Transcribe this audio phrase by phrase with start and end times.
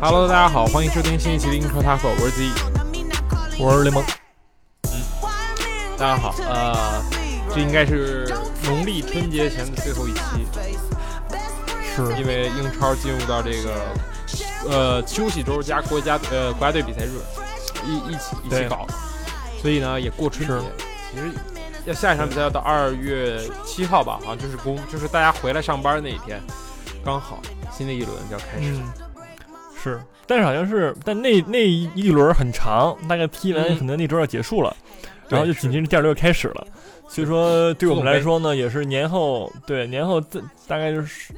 [0.00, 2.52] Hello，you 大家好，欢迎收听新一期的英超 Taco，我是 Z。
[3.58, 4.00] 我是雷蒙。
[4.04, 5.02] 嗯
[5.98, 7.02] 大家好，呃，
[7.52, 8.32] 这应该是
[8.62, 10.46] 农历春节前的最后一期，
[11.82, 13.96] 是因为英超进入到这个
[14.70, 17.18] 呃休息周加国家呃国家队比赛日
[17.84, 18.86] 一一起一起搞，
[19.60, 20.54] 所以呢也过春节。
[21.10, 21.32] 其实
[21.86, 26.40] 要下一场比赛要到二月七号吧，好像就是公就是大家回来上班那一天，
[27.04, 27.40] 刚好
[27.76, 28.70] 新的一轮就要开始。
[28.70, 28.84] 嗯，
[29.82, 34.76] 是，但是好像是，但那那一轮很长，大概踢完嗯可能那周要结束了，
[35.28, 36.66] 然后就紧接着第二轮又开始了。
[37.08, 41.32] 所以说，对我们来说呢，也是年后对年后这大概就是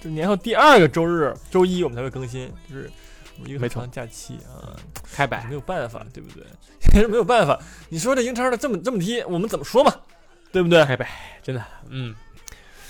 [0.00, 2.90] 就年后第二个周日周一我们才会更新，就是
[3.46, 4.76] 一个很长的假期啊，
[5.14, 6.44] 开摆没有办法，对不对？
[6.94, 7.58] 也是没有办法。
[7.88, 9.94] 你说这英超的这么这么踢，我们怎么说嘛？
[10.52, 10.84] 对不对？
[10.84, 11.08] 开摆，
[11.42, 12.14] 真的，嗯。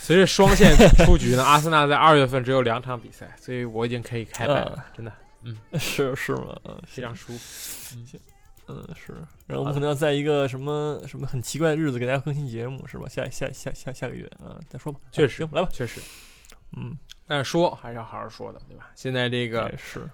[0.04, 0.70] 随着双线
[1.06, 5.10] 出局呢， 阿森纳在二月份只有两场比赛，所以我已经可以开摆了，真的
[5.42, 6.54] 嗯是是吗？
[6.64, 7.96] 嗯，非常舒服。
[8.68, 9.14] 嗯，是。
[9.46, 13.08] 然后我们可能要在一个什么什么很奇怪的日子给大家更新节目，是吧？
[13.08, 15.00] 下下下下下个月啊，再说吧。
[15.10, 15.68] 确实行，来吧。
[15.72, 16.00] 确实，
[16.76, 18.90] 嗯，但是说还是要好好说的，对吧？
[18.94, 20.06] 现在这个是。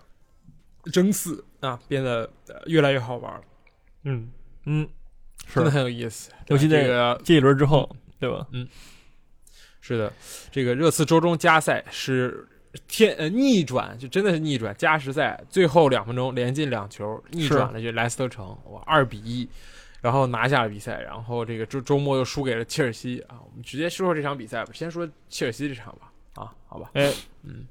[0.92, 3.40] 争四啊，变得呃越来越好玩了，
[4.04, 4.30] 嗯
[4.64, 4.88] 嗯，
[5.52, 5.70] 真的。
[5.70, 6.30] 很有意思。
[6.46, 8.46] 尤其这个这一轮之后，对吧？
[9.80, 10.12] 是的，
[10.50, 12.46] 这个热刺周中加赛是
[12.88, 19.48] 天呃逆转，就真的是逆转，加时赛最后两分钟连进两球，逆转了就莱斯特城，哇，二比一。
[20.02, 23.36] 然后拿下了比赛，然后这个周周末又输给了切尔西啊！
[23.44, 27.12] 我们直接说说这场比赛吧，先说切尔西这场吧，啊，好吧，哎，
[27.42, 27.66] 嗯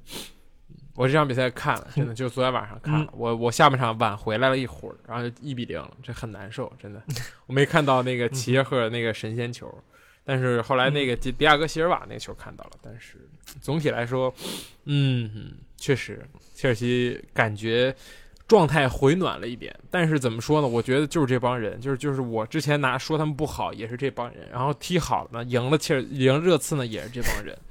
[0.94, 7.02] 我这场比赛看了，真的就昨天晚上看了，嗯我我下半场晚回来了一会儿，然后就一比零了，这很难受，真的。
[7.46, 9.66] 我没看到那个齐耶赫那个神仙球，
[10.24, 13.16] 但是后来那个迪迪亚哥席尔瓦那个球看到了，但是
[13.60, 14.32] 总体来说，
[14.84, 17.94] 嗯，嗯确实切尔西感觉
[18.46, 20.68] 状态回暖了一点，但是怎么说呢？
[20.68, 27.56] 我觉得就是这帮人，就是就是我之前拿说他们不好，也是这帮人，然后踢好了呢，赢了切尔赢热刺呢，也是这帮人。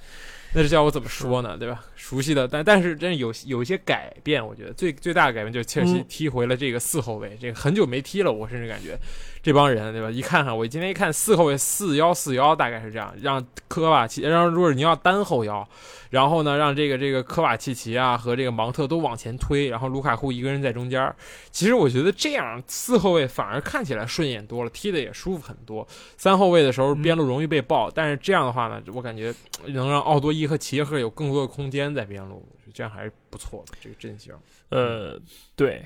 [0.52, 1.56] 那是叫我怎么说呢？
[1.56, 1.86] 对吧？
[1.96, 8.98] 熟悉的，但但是真的有有一些改变，我觉得最最大的改变就是切尔西嗯踢回了这个四后卫，这个很久没踢了，我甚至感觉
[9.42, 10.12] 这帮人，对吧？
[10.12, 15.66] 一看看，我今天一看四后卫四幺四幺，大概是这样，让科瓦奇，让如果你要单后腰，
[16.10, 21.16] 然后呢，让这个这个科瓦契奇啊和这个芒特都往前推，然后卢卡库一个人在中间。
[21.52, 25.88] 其实我觉得这样四后卫反而看起来顺眼多了，踢的也舒服很多。
[26.18, 29.34] 三后卫的时候边路容易被爆，但是这样的话呢，我感觉
[29.68, 34.34] 能让奥多伊和齐耶赫有更多的空间在边路，这样还是不错的这个阵型。
[34.70, 35.18] 呃，
[35.56, 35.86] 对。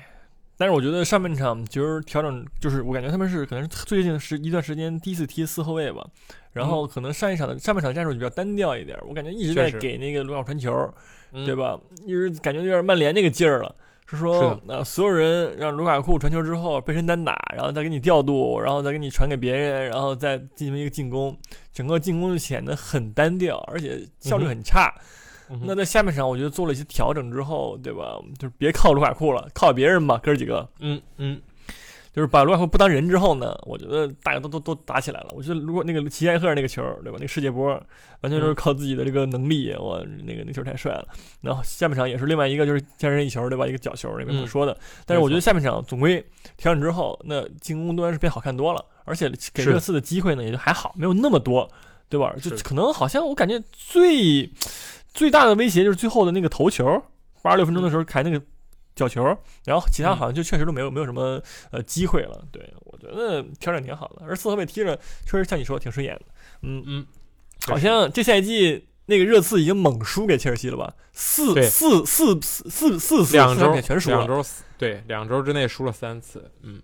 [0.56, 6.06] 但是我觉得上半场其实调整，就是我感觉他们是可能是最近是一段时间第一次踢四后卫吧，
[6.52, 10.72] 然后可能上一场的上半场战术就比较单调一点，我感觉一直在给那个卢卡传球，
[11.32, 11.54] 嗯对？
[11.54, 11.78] 吧？
[12.04, 13.74] 一直感觉有点曼联那个劲儿了。
[14.06, 21.36] 是是说，呃，所有人让卢卡库传球之后背身单打，然后再给你调度，然后再给你传给别人，然后再进行一个进攻，
[21.72, 24.92] 整个进攻就显得很单调，而且效率很差。
[25.62, 28.18] 那在下半场，我觉得做了一些调整之后，对吧？
[28.38, 31.40] 就是别靠卢卡库了，靠别人吧，哥儿几个，嗯嗯，
[32.12, 35.28] 就是把卢卡库不当人之后呢，我觉得大家都都都打起来了。
[35.32, 37.18] 我觉得如果那个齐耶赫那个球，对吧？
[37.18, 37.68] 那个世界波
[38.22, 41.06] 完全就是靠自己的这个能力，我那个那球太帅了。
[41.42, 43.66] 然后下半场也是另外一个就是天人一球，对吧？
[43.66, 44.74] 一个角球，那个嗯我说的。
[45.04, 46.24] 但是我觉得下半场总归
[46.56, 51.70] 调整之后，那进攻端是变好看多了，而且给热刺的机会呢也就还好，没有那么多，
[52.08, 52.34] 对吧？
[52.40, 54.50] 就可能好像我感觉最
[55.14, 57.02] 最大的威胁就是最后的那个头球，
[57.40, 58.38] 八十六分钟的时候开那个
[58.94, 59.24] 角球，
[59.64, 61.40] 然后其他好像就确实都没有没有什么
[61.70, 62.44] 呃机会了。
[62.52, 64.94] 对我觉得调整挺好的，而四后卫踢着
[65.24, 66.24] 确实像你说挺顺眼的，
[66.60, 67.06] 嗯嗯，
[67.66, 68.88] 好像这赛季。
[69.06, 70.94] 那个热刺已经猛输给切尔西了吧？
[71.12, 74.16] 四四四四四四次两周全输了。
[74.16, 74.48] 两周
[74.78, 76.80] 对两周之内输了三次，嗯。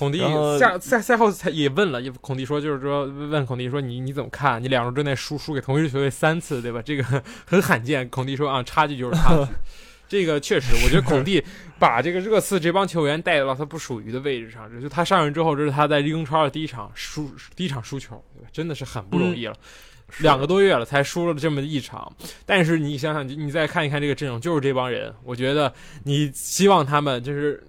[0.00, 0.18] 孔蒂
[0.58, 4.62] 下赛赛赛后才也问了，也孔蒂说就是说问孔蒂说你你怎么看？
[4.62, 6.80] 你两周之内输输给同一支球队三次，对吧？
[6.80, 7.04] 这个
[7.44, 8.08] 很罕见。
[8.08, 9.52] 孔蒂说啊，差距就是差距。
[10.08, 11.44] 这个确实，我觉得孔蒂
[11.78, 18.48] 把这个热刺这帮球员带到他不属于的位置上，就他上任之后，这是他在英超的第一场输第一场输球，对吧？
[18.50, 19.54] 真的是很不容易了。
[20.20, 22.10] 两个多月了才输了这么一场，
[22.46, 25.70] 但是你想想，你再看一看这个阵容，就是这帮人，我觉得
[26.04, 27.62] 你希望他们就是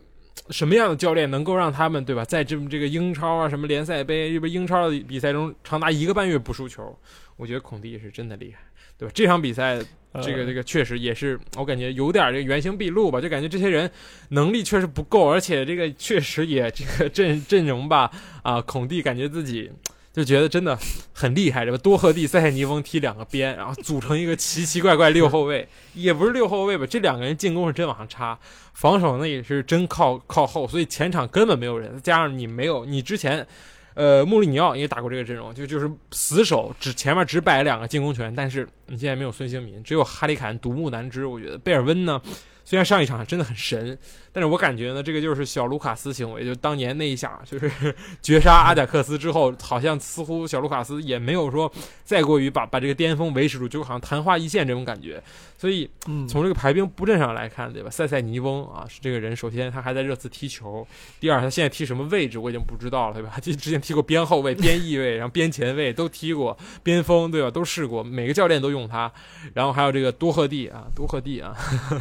[0.49, 6.97] 什么样的教练能够让他们对吧，在这么这个英超啊、什么联赛杯，这边英超的比赛中长达一个半月不输球？
[7.37, 8.59] 我觉得孔蒂是真的厉害，
[8.97, 9.11] 对吧？
[9.15, 9.79] 这场比赛
[10.21, 13.89] 这个这个确实也是，我感觉有点这个原形毕露吧，就感觉这些人
[14.29, 18.11] 能力确实不够，而且这个确实也这个阵阵容吧，
[18.43, 19.71] 啊，孔蒂感觉自己
[20.13, 20.77] 就觉得真的
[21.13, 28.37] 很厉害，这个多赫蒂、塞塞尼翁踢两个边，然后组成一个奇奇怪怪六后卫， 也不是六后卫吧，这两个人进攻是真往上插，
[28.73, 33.47] 防守呢也是真靠靠后，所以前场根本没有人，加上你没有你之前。
[33.93, 41.25] 呃，穆里尼奥也打过这个阵容，就就是死守，只前面只摆两个进攻权，但是你现在没有孙兴民，只有哈里坎独木难支。
[41.25, 42.19] 我觉得贝尔温呢，
[42.63, 43.97] 虽然上一场真的很神，
[44.31, 47.69] 但是我感觉呢，这个就是小卢卡斯行为，就当年那一下就是
[48.21, 51.71] 绝杀阿贾克斯之后，好像似乎小卢卡斯也没有说
[52.05, 55.21] 再过于把把这个巅峰维持住，就好像昙花一现这种感觉。
[55.57, 55.87] 所以
[56.27, 57.89] 从这个排兵布阵上来看，对吧？
[57.89, 59.35] 塞塞尼翁啊，是这个人。
[59.35, 60.87] 首先他还在热刺踢球，
[61.19, 63.37] 第二他现在踢什么位置我已经不知道了，对吧？
[63.41, 67.51] 就之前踢过边后卫、边翼位，然后边前卫都踢过，边锋对吧？
[67.51, 69.11] 都试过，每个教练都用他。
[69.53, 71.55] 然后还有这个多赫蒂啊，多赫蒂啊，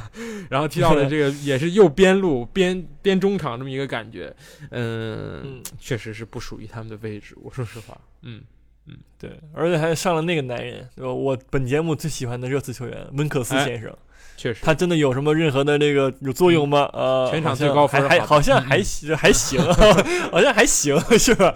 [0.51, 4.37] 然后踢到了 这个也是右边路边边中场这么一个感觉，
[4.71, 7.35] 嗯，确实是不属于他们的位置。
[7.41, 8.43] 我说实话，嗯。
[8.87, 13.97] 嗯，对，而且还上了那个男人，我本节目最喜欢的热刺球员温克斯先生，
[14.41, 16.89] 确实，他真的有什么任何的那个有作用吗？
[16.95, 19.61] 呃，全场最高分，还好像还行，还行，
[20.33, 21.53] 好像还行， 是吧？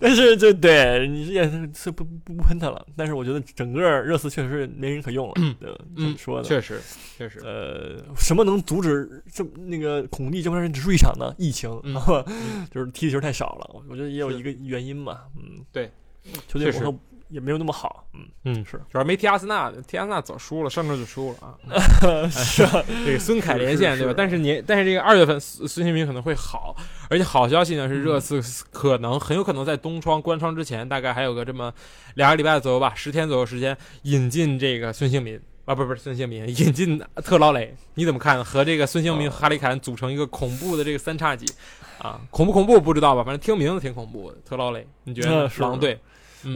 [0.00, 1.44] 但是就对你也
[1.74, 5.34] 是不不喷他了，但是我觉得整个热刺确实是没人可用了，
[5.96, 6.80] 嗯，说的确实
[7.18, 11.34] 确实，呃，什么能阻止这那个孔蒂这帮人只输一场呢？
[11.36, 11.70] 疫情，
[12.72, 15.90] 就是踢的球太少了，我觉得也有一个原因嘛，嗯，对。
[16.46, 16.98] 球队磨合
[17.32, 21.56] 也没有那么好，嗯嗯是，主要没踢阿森纳，踢阿森纳早输了，上周就输了啊。
[22.28, 22.62] 是
[23.06, 24.12] 这个孙凯连线对吧？
[24.14, 26.76] 但是你但是这个二月份孙孙兴民可能会好，
[27.08, 31.72] 而且好消息呢是热刺可能很有可能在冬窗关窗之前，大概还有个这么
[32.16, 38.44] 两个礼拜左右吧，十天左右时间引进这个孙兴民啊，不是不是孙兴民，引进特劳雷，你怎么看？
[38.44, 41.46] 和这个孙兴民、哈里凯恩组成一个恐怖的这个三叉戟
[41.98, 43.24] 啊，恐不恐怖不知道吧？
[43.24, 45.50] 反正听名字挺恐怖的，特劳雷，你觉得？
[45.58, 45.98] 狼队。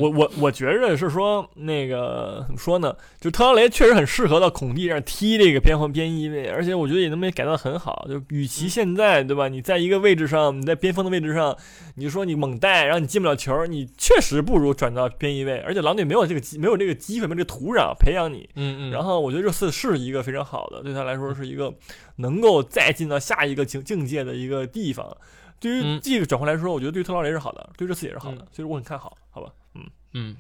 [0.01, 2.95] 我我我觉着是说那个怎么说呢？
[3.21, 8.07] 就特劳雷确实很适合到孔蒂这样踢这个边锋边翼位，而且我觉得也能被改造的很好。
[8.09, 9.49] 就与其现在对吧？
[9.49, 11.57] 你在一个位置上，你在边锋的位置上，
[11.95, 15.59] 你就说你猛带，然后你进不了球，你确实不如转到边翼位。
[15.59, 18.49] 而且狼队没有这个机，没有这个机会，没有这个土壤培养你。
[18.57, 18.91] 嗯嗯。
[18.91, 21.73] 然后我觉得这次是一个非常好的，对他来说是一个
[22.17, 25.17] 能够再进到下一个境境界的一个地方。
[25.61, 29.53] 对于这个转换来说，我觉得对特劳雷是好的，对这次也是好的，所以我很看好，好吧？
[29.75, 29.83] 嗯
[30.13, 30.37] 嗯，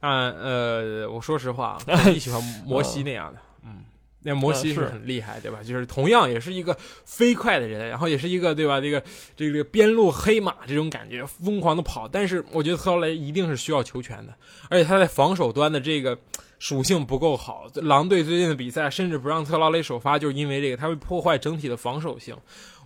[0.00, 3.84] 啊呃，我说实话， 你喜欢摩西那样的，嗯，
[4.22, 5.62] 那摩西是很厉害，对吧？
[5.62, 8.80] 就是同样也是一个飞快的人，然后也是一个对吧？
[8.80, 9.02] 这个
[9.36, 12.06] 这个边路黑马这种感觉，疯狂的跑。
[12.08, 14.34] 但是我觉得特劳雷一定是需要球权的，
[14.68, 16.18] 而且他在防守端的这个
[16.58, 17.66] 属性不够好。
[17.74, 22.36] 狼队最近的比赛甚至不让特劳雷首发，就是因为这个，他会破坏整体的防守性。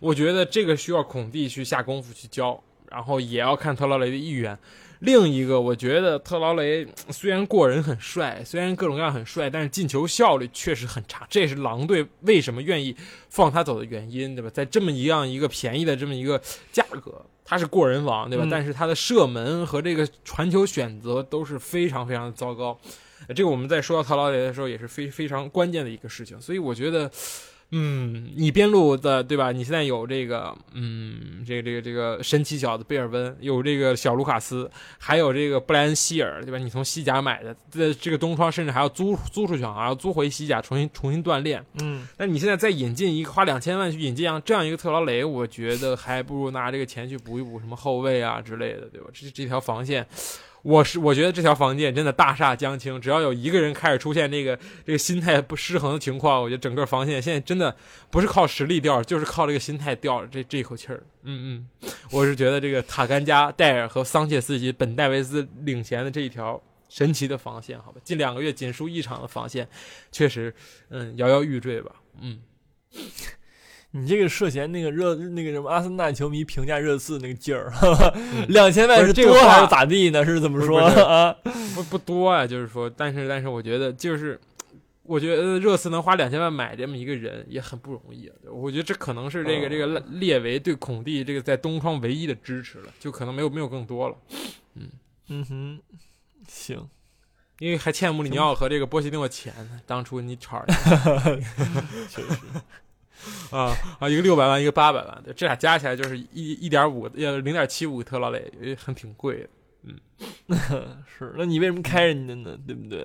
[0.02, 2.60] 我觉得这个需要孔蒂去下功夫去教，
[2.90, 4.58] 然后也要看特劳雷的意愿。
[4.98, 11.24] 另一个，我觉得特劳雷虽然过人很帅，虽然各种各样很帅，但是进球效率确实很差。
[11.30, 12.96] 这也是狼队为什么愿意
[13.28, 14.50] 放他走的原因，对吧？
[14.52, 16.40] 在这么一样一个便宜的这么一个
[16.72, 18.44] 价格，他是过人王，对吧？
[18.50, 22.76] 但是他的射门和这个传球选择都是非常非常的糟糕。
[23.36, 26.40] 这个我们在说到特劳雷的时候也是非非常关键的一个事情。
[26.40, 27.08] 所以我觉得。
[27.74, 29.50] 嗯，你边路的对吧？
[29.50, 36.58] 你现在有这个，嗯，这个这个这个神奇小子贝尔温，有这个小卢卡斯，还有这个布莱恩希尔，对吧？
[36.58, 41.64] 你从西甲买的，在这个东窗甚至还要租租出去，还要租回西甲重新重新锻炼。
[41.80, 49.08] 嗯，那你现在再引进一个花两千万去引进这样一个特劳雷，我觉得还不如拿这个钱去补一补什么后卫啊之类的，对吧？
[49.14, 50.06] 这这条防线。
[50.62, 57.76] 我是我觉得这条防线真的大厦将倾，只要有一个人开始出现这个这个心态不失衡的情况，我觉得整个防线现在真的
[58.10, 61.02] 不是靠实力掉，就是靠这个心态吊着这这一口气儿。
[61.24, 69.68] 嗯嗯，我是觉得这个塔甘加、戴尔和桑切斯及本戴维斯领衔的这一条神奇的防线，好吧，近两个月仅输一场的防线，
[70.10, 70.54] 确实
[70.90, 71.92] 嗯摇摇欲坠吧。
[72.20, 72.40] 嗯。
[73.94, 77.70] 你这个涉嫌那个热那个什么阿森纳球迷评价热刺那个劲儿，
[78.48, 80.24] 两千万是多还是咋地呢？
[80.24, 81.36] 是怎么说啊？
[81.74, 84.40] 不不多啊，就是说，但是但是我觉得就是，
[85.02, 88.34] 我觉得热刺能花两千万买这么一个人也很不容易啊。
[88.50, 94.16] 我觉得这可能是这个这个列维对孔蒂这个在东窗唯一的支持了，就可能没有没有更多了。
[94.74, 94.88] 嗯
[95.28, 95.80] 嗯哼，
[96.48, 96.88] 行，
[97.58, 100.72] 因为还欠穆里尼奥和这个波西诺钱呢，当初你炒的，
[102.08, 102.38] 确实。
[103.50, 109.48] 啊啊，一个六百万，一个八百万，对，这俩加起来就是一一点五呃零点七五个特劳雷，也很挺贵的。
[109.84, 109.98] 嗯
[111.06, 112.56] 是，那你为什么开人家呢？
[112.64, 113.00] 对不对？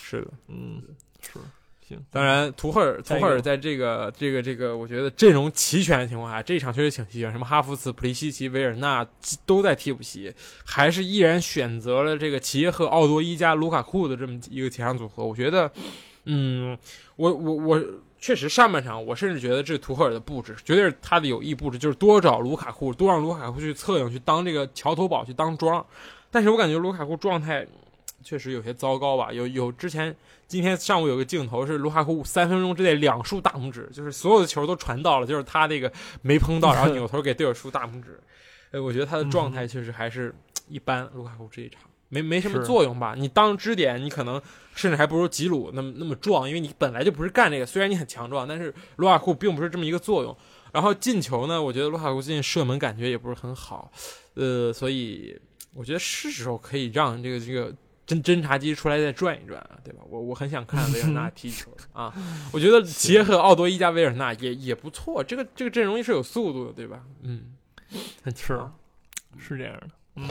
[0.00, 0.80] 是的，嗯，
[1.20, 1.40] 是，
[1.88, 9.04] 行，当然，图赫尔图赫尔在这个这个这个，我觉得阵容齐全的情况下，这一场确实挺齐全，什么哈弗茨、普利西奇、维尔纳
[9.44, 10.32] 都在替补席，
[10.64, 15.24] 还是依然选择了这个齐耶赫、奥多伊加卢卡库的这么一个前场组合。
[15.24, 15.68] 我觉得，
[16.26, 16.78] 嗯，
[17.16, 17.84] 我我我
[18.18, 25.84] 确实上半场我甚至觉得这是图赫尔的布置，绝对是他的有意布置，就是多找卢卡库，多让卢卡库去策应，去当这个桥头堡，去当桩。
[26.30, 27.66] 但是我感觉卢卡库状态
[28.22, 30.14] 确实有些糟糕吧，有有之前
[30.48, 35.92] 今天上午有个镜头是卢卡库三分钟之内两竖大拇指，就是所有的球都传到了，就是他那个
[36.22, 38.18] 没碰到，然后扭头给队友竖大拇指。
[38.72, 40.34] 呃，我觉得他的状态确实还是
[40.68, 41.08] 一般。
[41.14, 43.14] 卢卡库这一场没没什么作用吧？
[43.16, 44.40] 你当支点，你可能
[44.74, 47.66] 甚至还不如吉鲁那么那么壮，因为你本来就不是干这个。
[47.66, 50.36] 虽然你很强壮，但是卢卡库并不是这么一个作用。
[50.72, 53.90] 然后进球呢，我觉得卢卡库最近射门感觉也不是很好，
[54.34, 55.34] 呃，所以
[55.72, 57.72] 我觉得是时候可以让这个这个
[58.06, 60.00] 侦侦察机出来再转一转啊，对吧？
[60.08, 62.12] 我我很想看维尔纳踢球啊，
[62.52, 67.02] 我觉得结合、奥多伊加维尔纳也也不错，这个这个阵容是有速度的，对吧？
[67.22, 67.54] 嗯，
[68.24, 68.78] 是强
[69.38, 69.88] 是这样的。
[70.16, 70.28] 嗯，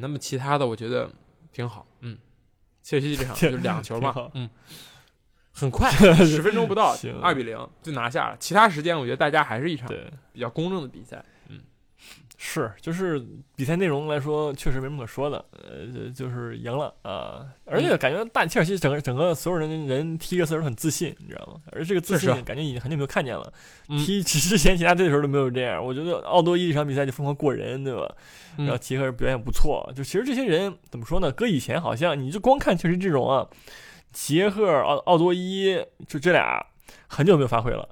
[0.00, 1.10] 那么其他的我觉得
[1.52, 2.18] 挺好，嗯，
[2.82, 4.48] 切尔西这场就两个球嘛，嗯，
[5.52, 5.90] 很快，
[6.24, 8.36] 十分钟不到行，二比零就拿下了。
[8.40, 11.24] 其他时间我觉得大家还是一场对，比较公正的比赛，
[12.36, 13.24] 是，就是
[13.54, 21.60] 比赛内容来说，确实没什么可说的，呃，就就是赢了啊、而且感觉大切尔西整个整个所有人人踢这次都很自信，你知道吗？
[21.70, 23.52] 而这个自信感觉已经很久没有看见了。
[23.88, 28.14] 嗯踢之前其他队的时候都没有这样，我觉得奥多伊这场比赛就疯狂过人，对吧？
[28.58, 31.30] 嗯然后齐赫尔表现不错，就其实这些人怎么说呢？
[31.30, 33.48] 搁以前好像你就光看切尔西阵容啊，
[34.12, 36.64] 齐耶赫、奥奥多伊就这俩
[37.06, 37.88] 很久没有发挥了，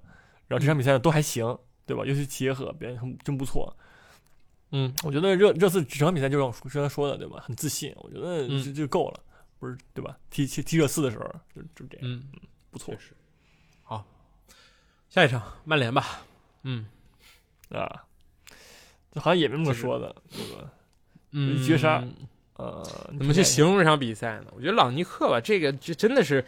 [0.48, 1.56] 然后这场比赛都还行，
[1.86, 2.02] 对吧？
[2.04, 3.74] 尤其齐耶赫表现很真不错。
[4.72, 7.42] 嗯，我觉得热热刺整场比赛就像我刚才说的，对吧？
[7.46, 9.20] 很自信，我觉得嗯就就够了，
[9.58, 10.18] 不是对吧？
[10.30, 11.24] 踢踢踢热刺的时候
[11.54, 12.24] 就就这样，嗯，
[12.70, 12.94] 不错。
[13.82, 14.04] 好，
[15.08, 16.22] 下一场曼联吧，
[16.62, 16.86] 嗯
[17.68, 18.04] 啊。
[19.14, 20.72] 这好像也没什么说的，对吧？
[21.32, 22.02] 嗯，绝杀
[22.54, 22.82] 呃，
[23.18, 24.46] 怎么去形容这场比赛呢？
[24.52, 26.42] 我觉得朗尼克吧，这个这真的是，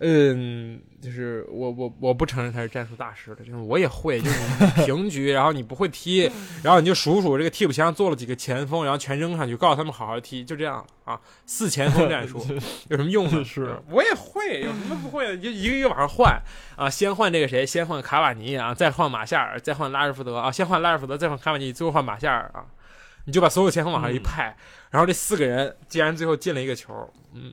[0.00, 6.30] 嗯，就是我我我不承认他是战术大师的，就是我也会，就是平局， 然后你不会踢，
[6.62, 12.44] 然后你就数数这个替补席上坐了几个前锋，然后全扔上去，告诉他们好好踢，就这样啊，四前锋战术
[12.90, 13.44] 有什么用呢？
[13.44, 15.36] 是我也会，有什么不会的？
[15.38, 16.42] 就一个一个往上换
[16.76, 22.64] 啊，先换这个谁，先换卡瓦尼啊，再换马夏尔，再换拉什福德啊，先换拉什福德，再换卡瓦尼，最后换马夏尔啊。
[23.26, 24.54] 你就把所有前锋往上一派，
[24.94, 26.94] 然后这四个人竟然最后进了一个球，
[27.32, 27.52] 嗯，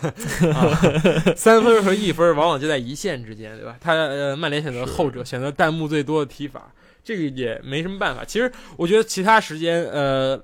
[0.54, 3.76] 啊、三分和一分往往就在一线之间，对吧？
[3.78, 6.72] 他呃，曼联选择后者，选择弹幕最多的踢法，
[7.04, 8.24] 这个也没什么办法。
[8.24, 10.42] 其实我觉得其他时间，呃，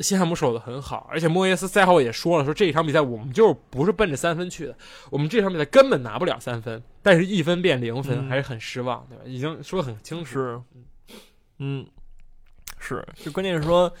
[0.00, 4.76] 西汉姆守的很好，而且莫耶斯赛后也说了，说这一场比赛我们就是不是奔着三分去的，
[5.08, 9.22] 我们这场比赛根本拿不了三分，但是一分变零分，嗯还是很失望，对吧？
[9.24, 10.64] 已经说的很清楚。
[11.58, 11.86] 嗯，
[12.88, 13.92] 是，就关键是说，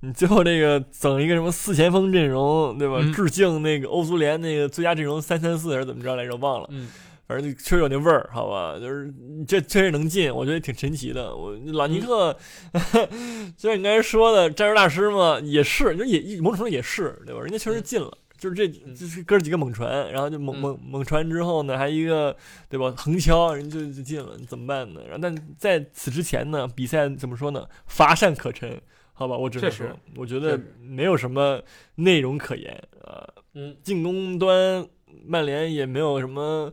[0.00, 2.98] 你最后这个整一个什么四前锋阵容，对吧？
[3.00, 6.36] 嗯致敬那个欧足联那个最佳阵容三三四还是怎么着来着？
[6.36, 6.88] 忘了，嗯，
[7.26, 8.78] 反正就确实有那味儿，好吧？
[8.78, 9.12] 就是
[9.48, 11.34] 这确实能进，我觉得挺神奇的。
[11.34, 12.36] 我朗尼克，
[13.56, 17.40] 就像你刚才说的，战术大师嘛，也是，就也某种程度也是，对吧？
[17.40, 18.12] 人家确实进了。
[18.44, 22.36] 就是这，就是哥几个猛传，然后就猛嗯猛猛传之后呢，还一个
[22.68, 25.00] 对吧横敲，人就就进了，怎么办呢？
[25.04, 27.66] 然后但在此之前呢，比赛怎么说呢？
[27.86, 28.78] 乏善可陈，
[29.14, 29.86] 好吧，我只能说，
[30.16, 31.62] 我觉得没有什么
[31.94, 32.70] 内容可言
[33.02, 33.26] 啊。
[33.54, 34.86] 嗯，进攻端
[35.24, 36.70] 曼联也没有什么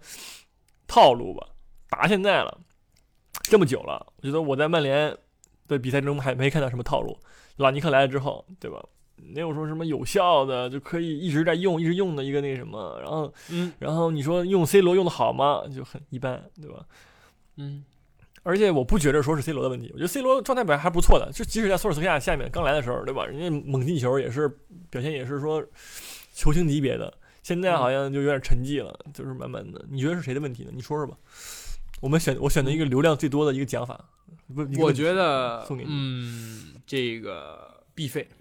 [0.88, 1.48] 套路吧，
[1.90, 2.60] 打到现在了，
[3.44, 5.16] 这么久了，我觉得我在曼联
[5.70, 7.18] 的比赛中还没看到什么套路。
[7.56, 8.84] 朗尼克来了之后，对吧？
[9.24, 15.64] 没有说什么有效的就可以一直在用、一直用的一个那什么，然后，嗯然后你说用 C 罗用的好吗？
[15.74, 16.86] 就很一般，对吧？
[17.58, 17.84] 嗯
[18.44, 23.26] 而且我不觉得说是 C 罗的问题，我觉得 C 罗状态表现还不错的，就即使在索尔斯克亚下面刚来的时候，对吧？
[23.26, 24.48] 人家猛进球也是
[24.90, 25.64] 表现也是说
[26.34, 27.14] 球星级别的，
[27.44, 29.86] 现在好像就有点沉寂了，就是慢慢的。
[29.90, 30.72] 你觉得是谁的问题呢？
[30.74, 31.16] 你说说吧。
[32.00, 34.10] 我们选我选择一个流量最多的一个讲法，
[34.56, 38.41] 不，我觉得送给，你嗯，这个必费，嗯，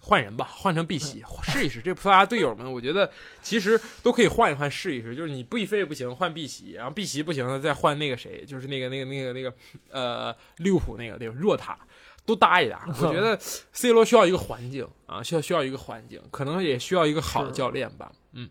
[0.00, 1.80] 换人吧，换成碧玺试一试。
[1.80, 3.10] 这葡萄牙队友们，我觉得
[3.42, 5.14] 其实都可以换一换试一试。
[5.14, 9.54] 就是你碧费不行，换碧玺，然后碧玺不行了，再换那个谁，就是那个那个那个那个
[9.90, 11.32] 呃利物浦那个那个？
[11.32, 11.78] 若塔。
[12.26, 18.12] 都搭一搭，我觉得 C 罗需要一个环境啊，需要需要一个环境，可能也需要一个好的教练吧。
[18.34, 18.48] 嗯，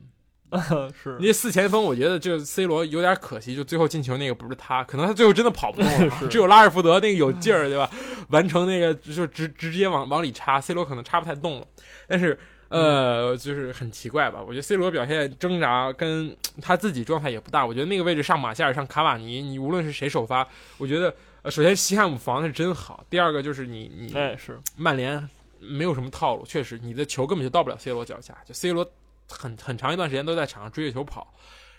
[1.04, 7.90] 是你这四前锋，我觉得这 C 罗有点可惜，就最后进球那个不是他，可能他最后真的跑不动了， 是只有拉尔福德那个有劲儿，对吧？
[8.30, 11.68] 完成那个就直直接往往里插，C 罗可能插不太动了。
[12.08, 12.38] 但是
[12.70, 14.40] 呃，就是很奇怪吧？
[14.42, 17.66] 我觉得 C 罗表现挣扎跟他自己状态也不大。
[17.66, 25.28] 我觉得那个位置上马夏尔、上卡瓦尼，你无论是谁首发，我觉得呃，首先西汉姆防的是真好，第二个就是你你哎是曼联
[25.60, 28.88] 没有什么套路，确实你的球根本就到不了 C 罗脚下，就 C 罗
[29.30, 31.34] 很很长一段时间都在场上追着球跑，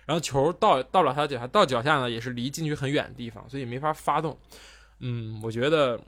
[0.07, 4.39] 然后球到到不了他的脚下，到脚下呢也是离禁区很远的地方，所以没法发动。
[4.99, 6.01] 嗯，我觉得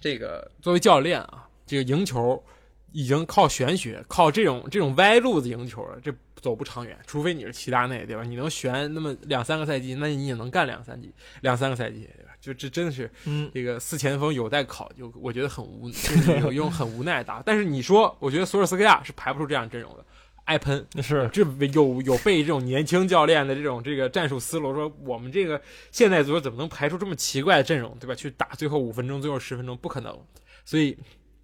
[0.00, 2.42] 这个作为教练啊，这个赢球
[2.92, 6.98] 已经靠玄学，靠这种这种歪路子赢球了，这走不长远。
[7.06, 8.22] 除非你是齐达内，对吧？
[8.22, 12.32] 你能悬那么两三个赛季，那你也能干两三季两三个赛季，对吧？
[12.40, 17.42] 就这真的是嗯这个四前锋有待考究，我觉得很无， 就是有用很无奈打。
[17.44, 20.04] 但是你说，我觉得索尔斯克亚是排不出这样阵容的，
[20.44, 20.86] 爱喷。
[21.02, 21.42] 是这
[21.72, 28.14] 有有被这种年轻教练的这种这个战术思路，说我们这个现代足球怎么能排出这么奇怪的阵容，对吧？
[28.14, 30.16] 去打最后五分钟、最后十分钟，不可能。
[30.64, 30.96] 所以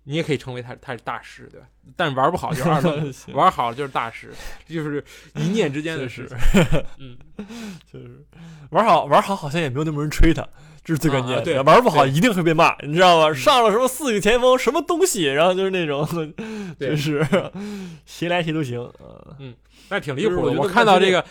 [0.05, 1.67] 你也可以成为他他是大师，对吧？
[1.97, 4.33] 但是玩不好就是二愣， 行玩好了就是大师，
[4.69, 5.03] 这就是
[5.35, 6.37] 一念之间的事情。
[6.99, 7.17] 嗯，
[7.93, 8.23] 就是
[8.71, 10.47] 玩好玩好，好像也没有那么多人吹他，
[10.85, 11.41] 这是最关键的。
[11.41, 13.35] 啊对玩不好一定会被骂，你知道吗？
[13.35, 16.07] 上了什么四个前锋，什么东西，然后就是那种，
[16.79, 17.27] 对就是
[18.07, 18.91] 谁来谁都行
[19.39, 19.55] 嗯。
[19.91, 20.53] 那挺离谱的。
[20.59, 21.23] 我看到这个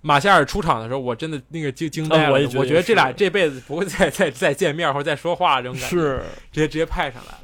[0.00, 2.24] 马夏尔出场的时候，我真的那个惊惊呆了。
[2.28, 7.40] 啊我也觉得我觉得这俩这辈子不会再再再见面或者再说话这种感觉，是直接直接派上来了。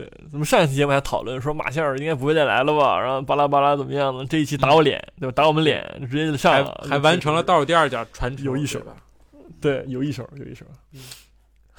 [0.00, 4.24] 对，咱们上一期节目还讨论说马歇尔应该不会再来了吧，然后巴拉巴拉怎么样呢？
[4.24, 5.32] 这一期打我脸，对吧？
[5.32, 8.80] 打我们脸，就直接就上还了，还完成了倒数第二脚传球，有一手
[9.60, 10.64] 对有一手，有一手。
[10.94, 11.00] 嗯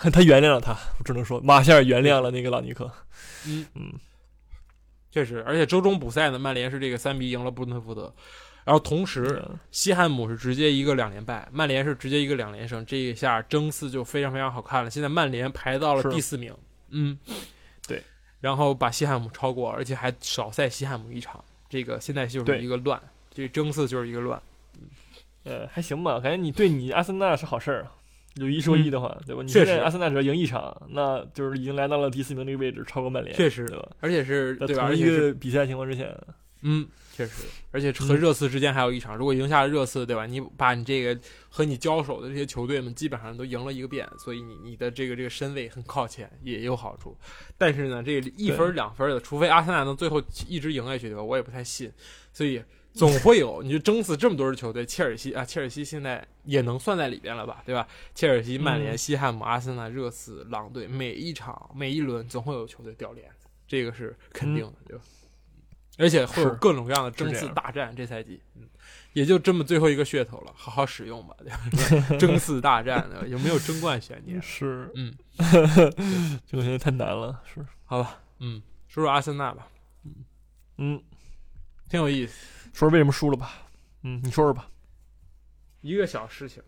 [0.11, 2.91] 他原谅了他，我只能说马歇尔原谅了那个老尼克。
[3.45, 3.93] 嗯嗯，
[5.11, 8.11] 确实，而且周中补赛呢，曼联是这个三比一赢了布伦特福德，
[8.63, 14.89] 然后同时嗯西汉姆是直接一个两连败，曼联是直接一个两连胜，这一下争四就非常非常好看了。
[14.89, 16.51] 现在曼联排到了第四名，
[16.89, 17.35] 嗯，对，
[18.41, 23.01] 然后把西汉姆超过，而且还少赛西汉姆一场，这个现在就是一个乱，
[23.33, 24.41] 这争四就是一个乱。
[25.43, 27.91] 呃，还行吧，感觉你对你阿森纳是好事儿啊。
[28.35, 29.41] 有一说一的话，对吧？
[29.43, 33.89] 你嗯确实现在阿森纳只要赢一场，那就是已经来到了第四名这个位置，超过曼联，确实对吧？
[33.99, 34.83] 而且是对吧？
[34.83, 36.05] 一而且是个比赛情况之下，
[36.61, 40.25] 嗯，确实，而且和热刺之间还有一场，如果赢下了热刺，对吧？
[40.25, 41.19] 你把你这个
[41.49, 47.15] 和你交手的这些球队们基本上都赢了一个遍，所以你你的这个这个身位很靠前，也有好处。
[47.57, 51.21] 但是呢，这个一分儿两分儿的，除非阿森纳能最后一直赢下去，对吧？
[51.21, 51.91] 我也不太信，
[52.31, 57.85] 所以总会有，你就争死这么多支球队，切尔西啊，切尔西现在也能算在里边了吧，对吧？
[58.15, 65.03] 切尔西、曼联、嗯西汉姆、阿森纳、热刺、狼队，每一场每一轮总会有球队掉链子，这个是肯定的，对吧？
[65.97, 68.67] 而且会有各种各样的争四大战，这赛季，嗯，
[69.13, 71.35] 也就这么最后一个噱头了，好好使用吧？
[72.19, 74.41] 争四大战的有没有争冠悬念？
[74.41, 75.13] 是， 嗯，
[76.47, 79.67] 这个现在太难了，是，好吧，嗯，说说阿森纳吧，
[80.77, 81.01] 嗯，
[81.89, 82.33] 挺有意思，
[82.73, 83.53] 说说为什么输了吧，
[84.03, 84.67] 嗯，你说说吧，
[85.81, 86.63] 一个小事情，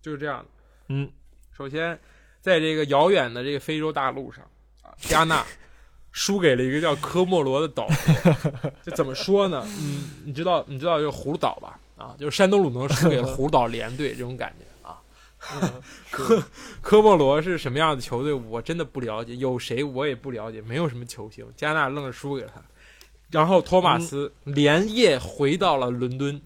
[0.00, 0.46] 就是这样的。
[0.88, 1.10] 嗯，
[1.50, 1.98] 首先，
[2.40, 4.48] 在这个遥远的这个非洲大陆上
[4.82, 5.44] 啊，加纳
[6.16, 8.70] 输给了一个叫科莫罗的岛国。
[8.82, 9.62] 这怎么说呢？
[9.66, 11.78] 嗯，你知道你知道就是葫芦岛吧？
[11.98, 14.98] 啊，就是山东鲁能输给了葫芦岛联队这种感觉啊。
[16.10, 16.42] 科
[16.80, 18.32] 科莫罗是什么样的球队？
[18.32, 21.46] 我真的不了解，有谁我也不了解，没有什么球星。
[21.54, 22.62] 加拿大愣是输给了他，
[23.30, 26.40] 然后托马斯连夜回到了伦敦，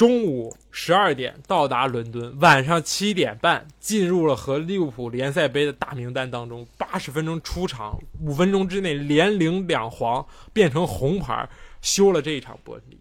[0.00, 6.66] 中午十二点到达伦敦，晚上七点半进入了和利物浦联赛杯的大名单当中。
[6.78, 11.46] 八十分钟出场，五分钟之内连领两黄，变成红牌，
[11.82, 12.98] 休了这一场伯恩利。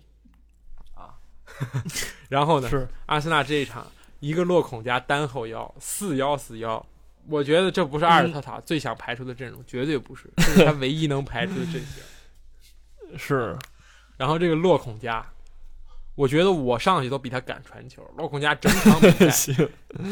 [0.93, 1.15] 啊，
[2.27, 3.87] 然后呢，是，阿森纳这一场
[4.19, 6.85] 一个落孔加单后腰，四幺四幺。
[7.29, 12.03] 我觉得这不是阿尔特塔最想排出的阵容，绝对不是，这是他唯一能排出的阵型。
[13.17, 13.57] 是，
[14.17, 15.25] 然后这个落孔加，
[16.19, 18.03] 我觉得我上去都比他敢传球。
[18.17, 19.69] 洛孔加整场比赛 行，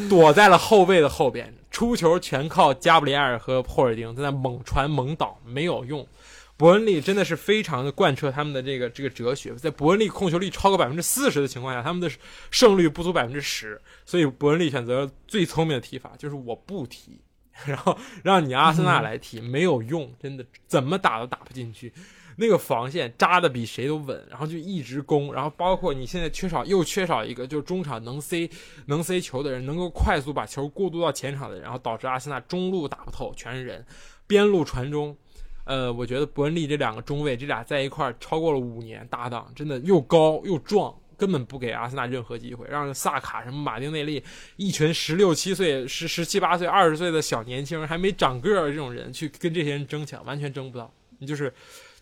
[0.08, 6.08] 躲在了后卫的后边，出球全靠加布里埃尔和霍尔丁在那猛传猛倒，没有用。
[6.56, 12.10] 伯恩利真的是非常的贯彻他们的这个这个哲学，在伯恩利控球率超过百分之四十的情况下，他们的
[12.52, 17.20] 胜率不足百分之十，所以伯恩利选择最聪明的踢法就是我不踢，
[17.68, 21.92] 然后让你阿森纳来踢，没有用，真的怎么打都打不进去。
[22.40, 28.50] 那个防线扎的比谁都稳，然后就一直攻，然后包括你现在缺少又缺少一个就是中场能塞
[28.86, 33.84] 能塞球的人，能够快速把球过渡到前场的人，然后导致阿森纳中路打不透，全是人，
[34.28, 35.18] 边路传中，
[35.66, 44.24] 呃，我觉得伯恩利这两个中卫，这俩在一块儿超过了五年搭档，真的又高又壮，根本不给阿森纳任何机会，让萨卡什么马丁内利
[44.58, 50.94] 一群十六七岁、十十七八岁、二十岁的小年轻人还没长个儿这种人去跟这些人争抢，完全争不到。
[51.20, 51.52] 你就是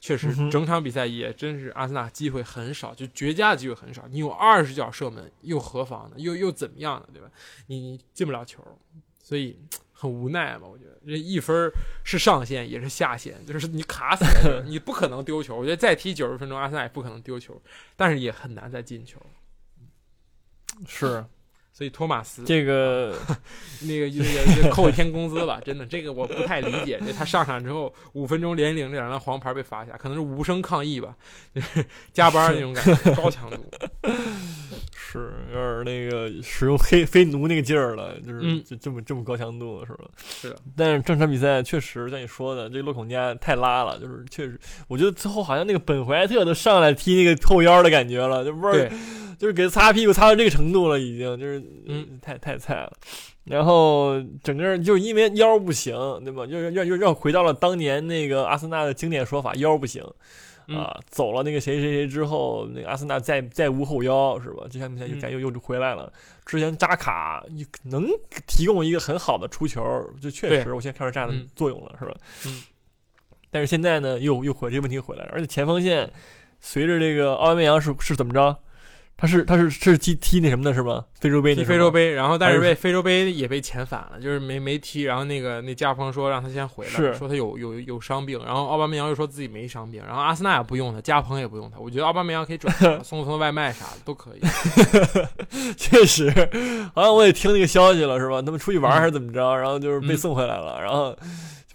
[0.05, 4.07] 确实整场比赛也真是阿森纳机会很少，就绝佳的机会很少。
[4.07, 6.15] 你有二十脚射门，又何妨呢？
[6.19, 7.09] 又又怎么样呢？
[7.11, 7.27] 对吧？
[7.65, 8.63] 你你进不了球，
[9.17, 9.59] 所以
[9.91, 10.67] 很无奈吧？
[10.67, 11.71] 我觉得这一分
[12.03, 15.55] 是上限也是下限，就是你卡死了， 你不可能丢球。
[15.55, 17.59] 我觉得再踢九十分钟，阿森纳也不可能丢球，
[17.95, 19.19] 但是也很难再进球。
[20.85, 21.25] 是
[21.77, 23.13] 所以托马斯这个
[23.81, 26.97] 那个那个扣一天工资吧，真的这个我不太理解。
[27.05, 31.13] 这他上场之后五分钟连领这两张黄牌被罚下，可能是无声抗议吧，
[31.53, 33.57] 就是加班那种感觉，高强度。
[34.95, 40.05] 是有点那个使用黑 飞奴那个劲儿了，就是嗯就这么这么高强度是吧？
[40.17, 44.57] 是的，但是正常比赛确实像你说的，这个洛孔加太拉了，就是确实，
[44.87, 48.95] 我觉得最后好像那个本怀特都上来踢那个后腰的感觉了，就不知对道，
[49.37, 52.91] 就是给他擦屁股擦到这个程度了，已经就是嗯太太菜了。
[53.45, 55.93] 然后整个就是因为腰不行，
[56.23, 56.45] 对吧？
[56.45, 60.03] 又又又又又回到了当年那个阿森纳的经典说法，腰不行。
[60.67, 64.63] 嗯啊，走了那个谁谁谁之后，那个阿森纳再再无后腰是吧？
[64.67, 66.11] 这场比赛就嗯感觉又又回来了。
[66.43, 67.45] 之前扎卡
[67.83, 68.07] 能
[68.47, 69.83] 提供一个很好的出球，
[70.19, 72.15] 就确实我现在看出这样的嗯作用了，是吧？
[72.47, 72.63] 嗯。
[73.51, 76.11] 但是现在呢，又又回这个问题回来了，而且前锋线
[76.59, 78.57] 随着这个奥巴梅扬是是怎么着？
[79.17, 81.05] 他是他是是踢踢那什么的是吗？
[81.19, 85.03] 非洲杯那踢非洲杯，然后但是被非洲杯也被遣返了，就是没没踢。
[85.03, 88.37] 然后那个那加蓬说让他先回来，说他有有有伤病。
[88.45, 91.79] 然后奥巴梅扬又说自己没伤病，然后阿森纳也不用他，加蓬也不用他。
[91.79, 94.41] 我觉得奥巴梅扬可以转 送送外卖啥的都可以。
[95.77, 96.29] 确实，
[96.93, 98.41] 好像我也听那个消息了，是吧？
[98.41, 101.17] 他们出去玩还是怎么着，然后就是被嗯送回来了，然后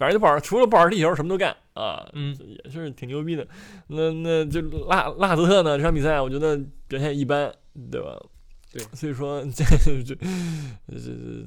[0.01, 2.35] 反正就保除了保着地球什么都干啊，嗯
[2.65, 3.47] 也是挺牛逼的。
[3.85, 5.77] 那那就拉拉卡泽特呢？
[5.77, 7.53] 这场比赛我觉得表现一般，
[7.91, 8.19] 对吧？
[8.73, 10.15] 对所以说 这这这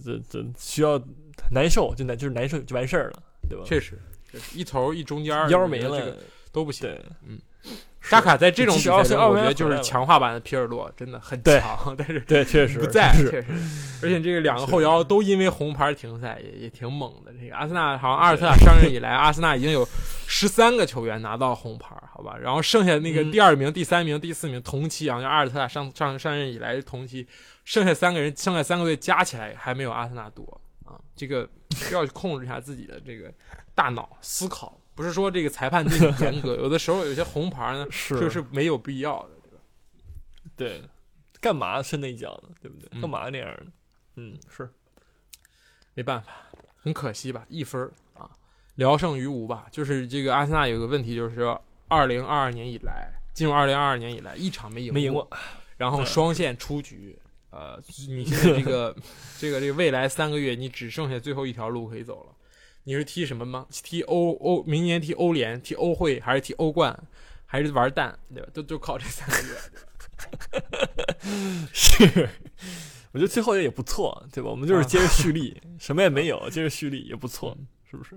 [0.05, 1.03] 这这需要
[1.51, 3.65] 难受，就难就是难受就完事儿了，对吧？
[3.67, 3.99] 确实，
[4.55, 6.17] 一头一中间腰没了
[6.53, 6.89] 都不行。
[6.89, 7.37] 对，嗯
[8.05, 13.47] 是，扎卡在这种 比只要赛中，是奥维亚我觉得就是强化版的皮尔洛，真的很强， 但是对，确实不在，确实，
[14.03, 17.33] 而且这个两个后腰都因为红牌停赛，也也挺猛的。
[17.41, 19.89] 这个阿森纳好像阿尔特塔上任以来， 阿森纳已经有
[20.27, 22.37] 十三个球员拿到红牌，好吧？
[22.39, 27.27] 然后剩下那个嗯第二名、第三名、第四名同期啊，就阿尔特塔上上上任以来同期，
[27.65, 31.01] 剩下三个人，剩下三个队加起来还没有阿森纳多啊。
[31.17, 33.33] 这个需要去控制一下自己的这个
[33.75, 39.59] 大脑思考，不是说这个裁判对你严格， 有的时候有些红牌呢是就是没有必要的，对吧？
[40.57, 40.83] 对，
[41.41, 42.55] 干嘛伸那一脚呢？
[42.61, 42.89] 对不对？
[42.93, 43.73] 嗯干嘛那样呢？
[44.17, 44.69] 嗯，是
[45.95, 46.33] 没办法，
[46.77, 48.31] 很可惜吧，一分儿啊，
[48.77, 49.67] 聊胜于无吧。
[49.71, 55.29] 就是这个阿森纳有个问题，就是说，二零二二年以来，进入二零二二年以来，一场没赢没赢过，
[55.77, 57.19] 然后双线出局。
[57.51, 58.97] 呃，你现在这个
[59.39, 62.34] 这个这个未来三个月，你只剩下最后一条路可以走了。
[62.85, 63.67] 你是踢什么吗？
[63.71, 66.97] 踢欧欧，明年踢欧联、踢欧会，还是踢欧冠，
[67.47, 68.49] 还是玩蛋，对吧？
[68.53, 69.55] 都就靠这三个月。
[71.73, 72.29] 是，
[73.13, 74.51] 我觉得最后也不错，对吧？
[74.51, 77.57] 我们就是啊接着蓄力， 什么也没有，接着蓄力也不错，
[77.91, 78.17] 是不是？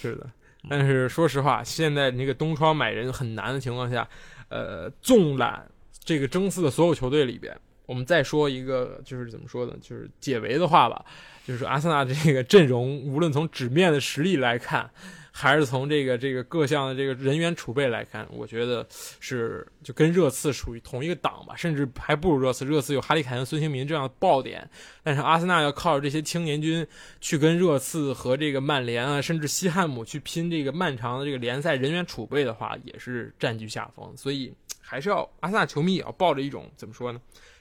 [0.00, 0.30] 是的，
[0.68, 4.08] 但是说实话，现在那个东窗买人很难的情况下，
[4.48, 5.70] 呃，纵览
[6.04, 11.04] 这个争四的所有球队里边，我们再说一个，就是怎么说呢，就是解围的话吧，
[11.46, 14.90] 就是阿森纳这个阵容，无论从纸面的实力来看，
[15.30, 18.86] 还是从这个这个各项的这个人员储备来看，我觉得
[19.20, 22.64] 是就跟热刺属于同一个档吧，甚至还不如热刺。
[22.64, 24.68] 热刺有哈利凯恩、孙兴民这样的爆点，
[25.02, 26.84] 但是阿森纳要靠着这些青年军
[27.20, 34.12] 去跟热刺和这个曼联啊，甚至西汉姆去拼这个漫长的这个联赛人员储备的话，也是占据下风。
[34.16, 37.20] 所以还是要阿森纳球迷也要抱着一种怎么说呢，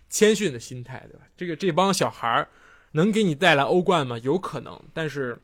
[0.09, 1.25] 谦逊的心态，对吧？
[1.35, 2.47] 这个这帮小孩儿
[2.91, 4.17] 能给你带来欧冠吗？
[4.19, 5.37] 有可能，但是。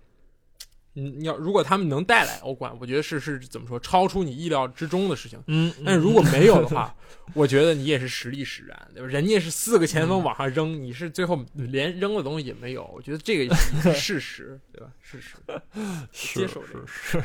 [0.94, 5.42] 你你要如果他们能带来欧冠，我觉得是是怎么说，超出你意料之中的事情。
[5.48, 6.94] 嗯，但是如果没有的话，
[7.34, 9.08] 我觉得你也是实力使然，对吧？
[9.08, 14.92] 人家是四个前锋往上扔，你是最后连扔的东西也没有，我觉得这个 是事实，对吧？
[15.02, 15.38] 事实。
[16.12, 17.22] 是接受这个是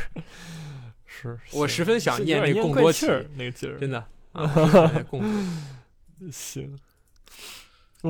[1.05, 5.05] 是是，我十分想念那贡多齐，气儿那个劲儿，真的啊，
[6.31, 6.79] 行。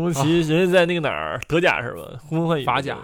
[0.03, 2.19] 贡多齐人家在那个哪儿德甲是吧？
[2.23, 2.99] 呼风唤雨，法甲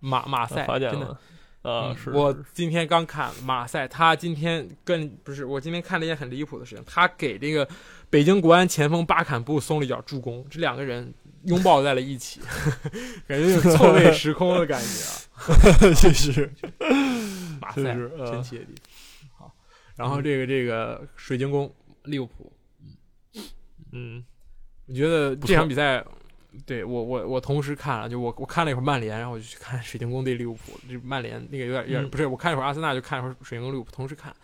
[0.00, 0.66] 马马啊赛，真的。
[0.66, 1.18] 法甲吗
[1.62, 7.68] 啊，嗯是我今天刚看马赛，他今天跟不是我今天看了一件很离谱的事情，他给这个
[8.08, 11.12] 北京国安前锋巴坎布松了一脚助攻，这两个人
[11.44, 12.40] 拥抱在了一起，
[13.26, 14.86] 感觉有错位 时空的感觉
[15.34, 15.94] 啊！
[15.94, 16.50] 确 实
[17.60, 18.74] 马赛确实啊神奇的地
[19.36, 19.48] 方。
[19.48, 19.54] 好，
[19.96, 21.70] 然后这个这个水晶宫
[22.04, 22.52] 利物浦，
[23.92, 24.24] 嗯，
[24.86, 26.02] 我觉得这场比赛，
[26.66, 34.34] 对我我我同时看了，就我我看了一会儿曼联，然后我就去看水晶宫对利物浦，就曼联那个有点有点、嗯不是，我看一会儿阿森纳，就看一会儿水晶宫利物浦，同时看。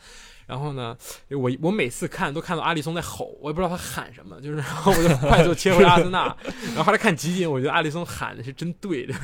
[0.47, 0.97] 然后呢，
[1.31, 9.15] 我我每次看都看到阿里松在吼，我也不知道他喊什么，就是然后我就快速切回阿森纳，然后后来看集锦，我觉得阿里松喊的是真对的，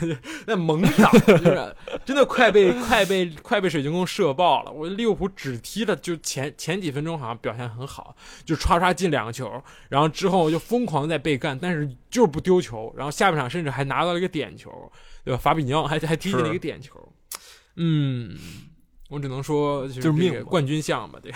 [0.47, 4.73] 那猛打，就是真的快被快被快被水晶宫射爆了。
[4.73, 14.71] 我利物浦只踢了就前前几分钟好像表现很好，就唰唰进两个球，然后之后就疯狂在被干，但是就是不丢球，然后下半场甚至还拿到了一个点球，
[15.25, 15.39] 对吧？
[15.39, 16.95] 法比尼奥还还踢进了一个点球，
[17.77, 18.39] 嗯。
[19.11, 21.33] 我只能说，就就是命冠军相吧，对，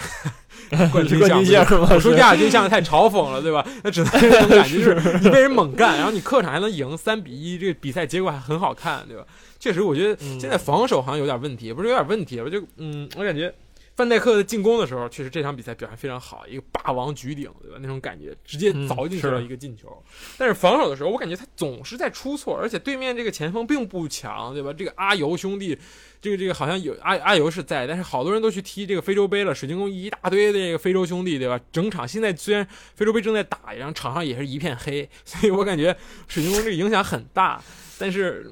[0.90, 1.66] 冠军相？
[1.90, 3.66] 我说亚军相太嘲讽了，对吧？
[3.82, 9.24] 那只能是这种感觉，就是 你被人猛干，然后你客场还能赢三比一，这个比赛结果还很好看，对吧？
[9.58, 13.52] 确实，我觉得嗯现在防守好像有点问题，也不是有点问题，我就嗯，我感觉
[13.96, 17.78] 范戴克的进攻的时候，确实这场比赛表现非常好，一个霸王举鼎，对吧？
[17.80, 20.02] 那种感觉，直接嗯凿进去了一个进球。
[20.36, 24.72] 但是防守的时候，我感觉他总是在出错，而且对面这个前锋并不强，对吧？
[24.72, 25.78] 这个阿尤兄弟，
[26.20, 31.60] 这个这个好像有阿阿尤是在，但是好多人都去踢这个非洲杯了，水晶宫一大堆的这个非洲兄弟，对吧？
[31.70, 37.62] 整场现在虽然非洲杯正在打，然后场上也是一片黑，所以我感觉水晶宫这个影响很大，
[37.96, 38.50] 但是。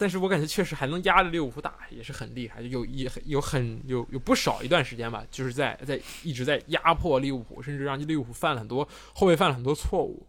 [0.00, 10.26] 但是我感觉确实还能压着利物浦打，也是很厉害，就有一有很有有不少一段时间吧，就是在在一直在压迫利物浦，甚至让利物浦犯了很多后卫犯了很多错误，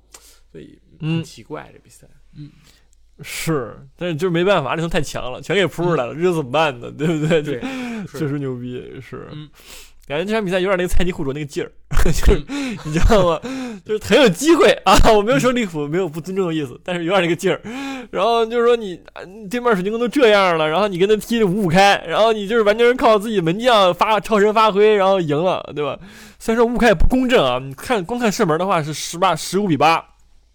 [0.52, 2.06] 所以嗯很奇怪这比赛。
[2.36, 2.52] 嗯
[3.24, 6.92] 是，但是就是没办法，阿里松太强了，全给扑出来了，这怎么办呢？
[6.92, 7.42] 对不对？
[7.42, 7.62] 对，
[8.12, 9.30] 确实牛逼，是。
[9.32, 9.50] 嗯
[10.12, 11.72] 感觉这场比赛有点那个菜鸡互啄那个劲儿，
[12.04, 12.44] 就是
[12.86, 13.40] 你知道吗？
[13.86, 14.96] 就是很有机会啊！
[15.16, 17.60] 我没有说利物浦没有不尊重的意思，但是有点那个劲儿。
[18.12, 25.98] 然后就是说你啊对面水晶宫都这样了，然后你跟他踢的五五开，然后你就是完全是靠自己门将发超神发挥，然后赢了，对吧？
[26.38, 30.04] 虽然说五五开也不公正啊，你看光看射门的话是十八十五比八，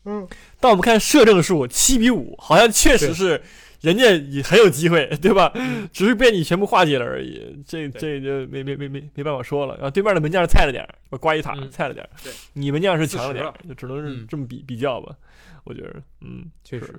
[0.04, 0.26] 嗯，
[0.60, 3.42] 但我们看射正数七比五，好像确实对是
[3.80, 5.52] 人家也很有机会， 对吧？
[5.92, 7.62] 只是被你全部化解了而已。
[7.66, 9.74] 这对这就没没没没没办法说了。
[9.74, 12.08] 然后对面的门将是菜了点儿，我挂一塔嗯菜了点
[12.54, 15.14] 你门将是强了点40儿，就只能是嗯这么比比较吧。
[15.64, 16.94] 我觉得，嗯，确实。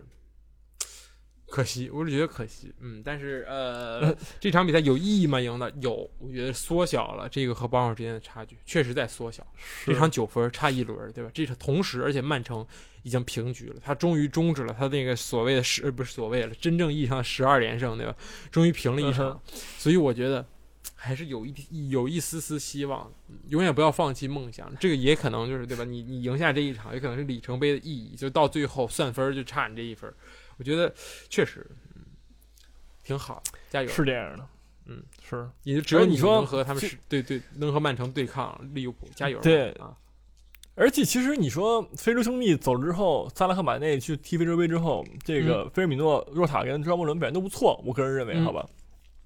[1.49, 5.39] 可惜，我是觉得可惜，嗯，但是呃，这场比赛有意义吗？
[5.39, 9.45] 赢的有，我觉得缩小了这个和榜首之间的差距，确实在缩小。
[9.85, 11.31] 这场九分差一轮，对吧？
[11.33, 12.67] 这场同时，而且曼城
[13.01, 18.13] 已经平局了，他终于终止了他那个所谓的十，呃不是所谓了，真正意义上的十二连胜，对吧？
[18.51, 20.45] 终于平了一场，嗯所以我觉得
[20.95, 24.69] 还是有一有一丝丝希望，嗯永远不要放弃梦想。
[24.81, 25.85] 这个也可能就是对吧？
[25.85, 30.13] 你你赢下这一场，也可能是里程碑的意义，就到最后算分就差你这一分儿。
[30.57, 30.93] 我觉得
[31.29, 31.65] 确实，
[31.95, 32.01] 嗯，
[33.03, 33.87] 挺好，加油。
[33.89, 34.47] 是这样的，
[34.85, 35.47] 嗯，是。
[35.63, 39.39] 也就只有你说能和他们是对对，能和曼城对抗利物浦，加油！
[39.39, 39.95] 对啊，
[40.75, 48.65] 而且其实你说非洲兄弟走了之后，萨拉赫马内去踢非洲杯之后，这个菲尔米诺、若塔跟张伯伦表现都不错，我个人认为，嗯好吧，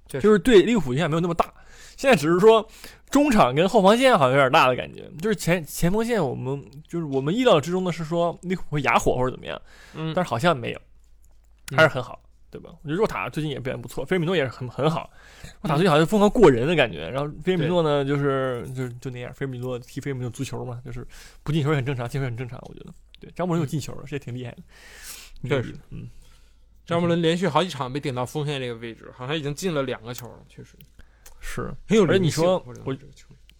[0.08, 1.54] 就是对利物浦影响没有那么大。
[1.98, 2.68] 现在只是说
[3.12, 9.62] 中场跟后防线好像有点大的感觉，就是前前锋线我们就是我们意料之中的是说利物浦会哑火或者怎么样，
[9.94, 10.82] 嗯，但是好像没有，嗯
[11.76, 12.22] 还是很好。
[12.52, 12.70] 对吧？
[12.84, 15.10] 我觉得若塔最近也表现不错，菲尔米诺也是很很好。
[15.62, 19.34] 若塔最近好像疯狂过人的感觉，然后菲尔米诺呢，就是就是就那样。
[19.34, 21.08] 菲尔米诺踢菲尔米诺足球嘛，就是
[21.44, 22.60] 不进球也很正常，进球也很正常。
[22.68, 24.58] 我觉得，对张伯伦有进球了，这也挺厉害的。
[25.48, 26.10] 确实，嗯，
[26.86, 30.76] 张伯伦连续好几场被顶到锋线这个位置，好像已经进了两个球了，确实
[31.40, 32.94] 是很有而你说我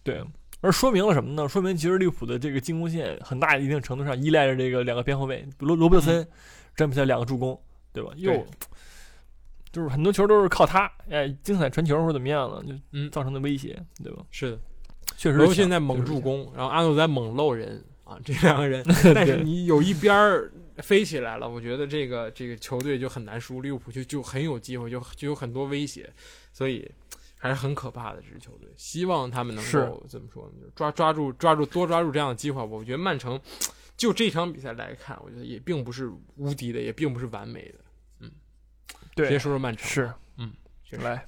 [0.02, 0.22] 对。
[0.60, 1.48] 而说明了什么呢？
[1.48, 6.28] 说明其实利物浦的这个进攻线很大一定程度上依赖着这个两个边后卫罗罗伯特森，
[6.76, 7.58] 詹姆斯两个助攻，
[7.92, 8.12] 对吧？
[8.16, 8.44] 又对
[9.72, 14.22] 就是很多球都是靠他，哎，精彩传球或者怎么样了，就嗯造成的威胁，对吧？
[14.30, 14.60] 是的，
[15.16, 26.12] 确实是强，罗现在猛助攻，然后阿诺在猛漏人啊，这两个人， 但是你有一边儿飞起来了，我觉得这个这个球队就很难输，利物浦就就很有机会，就就有很多威胁，
[26.52, 26.86] 所以
[27.38, 28.68] 还是很可怕的这支球队。
[28.76, 30.60] 希望他们能够怎么说呢？
[30.62, 32.66] 就抓抓住抓住多抓住这样的机会吧。
[32.66, 33.40] 我觉得曼城
[34.02, 37.78] 就这场比赛来看，我觉得也并不是无敌的，也并不是完美的。
[38.18, 38.32] 嗯
[39.14, 41.24] 对，先说说曼城，是，嗯，行来，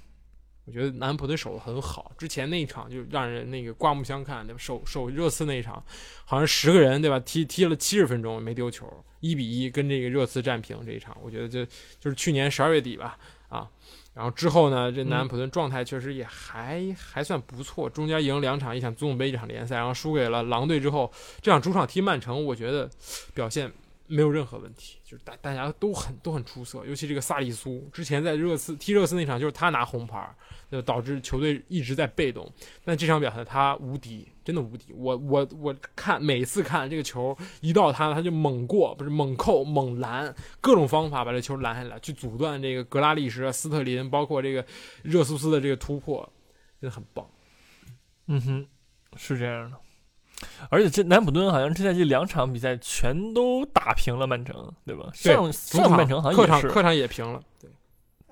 [0.65, 4.59] 我觉得南安普顿守的很好，之前那一场就让人那个刮目相看，对吧？
[4.59, 5.81] 守守热刺那一场，
[6.25, 7.21] 好像十个人对吧？
[7.21, 11.65] 踢踢了七十分钟没丢球，一比一跟这个热刺战平这一场，我觉得就
[12.01, 13.17] 就是去年十二月底吧，
[13.49, 13.71] 啊，
[14.15, 22.89] 然后之后呢，这南安普顿状态确实也还、还算不错，中间赢两场，一场足总杯，一场联赛，然后输给了狼队之后，这场主场踢曼城，我觉得
[23.35, 23.71] 表现
[24.07, 30.33] 没有任何问题，就是大大家都很都很出色，尤其这个萨利苏，之前在热刺踢热刺那场就是他拿红牌，
[30.71, 32.49] 就导致球队一直在被动。
[32.85, 34.93] 但这场表现他无敌，真的无敌。
[34.93, 44.65] 我我我看每次看这个球一到他，他就猛过，不是猛扣、猛拦，各种方法把这球拦下来，去阻断这个格拉利什、斯特林，包括这个
[45.03, 46.31] 热苏斯的这个突破，
[46.81, 47.27] 真的很棒。
[48.27, 48.67] 嗯哼，
[49.17, 49.77] 是这样的。
[50.69, 55.09] 而且这南普敦好像这赛季两场比赛全都打平了曼城，对吧？
[55.23, 57.71] 对上上曼城好像也是客场客场也平了，对，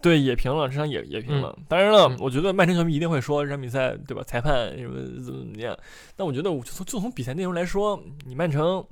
[0.02, 1.56] 对也平了，这场也也平了。
[1.68, 4.22] 当然了，嗯我觉得曼城球迷一定会说这场比赛对吧？
[4.26, 5.74] 裁判什么怎么怎么样？
[6.16, 8.84] 但我觉得我就从就从比赛内容来说，你曼城。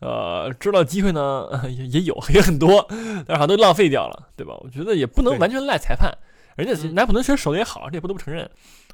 [0.00, 4.56] 呃，知道机会呢 也也有也很多，但是好像都浪费掉了，对吧？
[4.60, 6.16] 我觉得也不能完全赖裁判，
[6.54, 8.48] 人家嗯南普敦确实守的也好，这也不得不承认。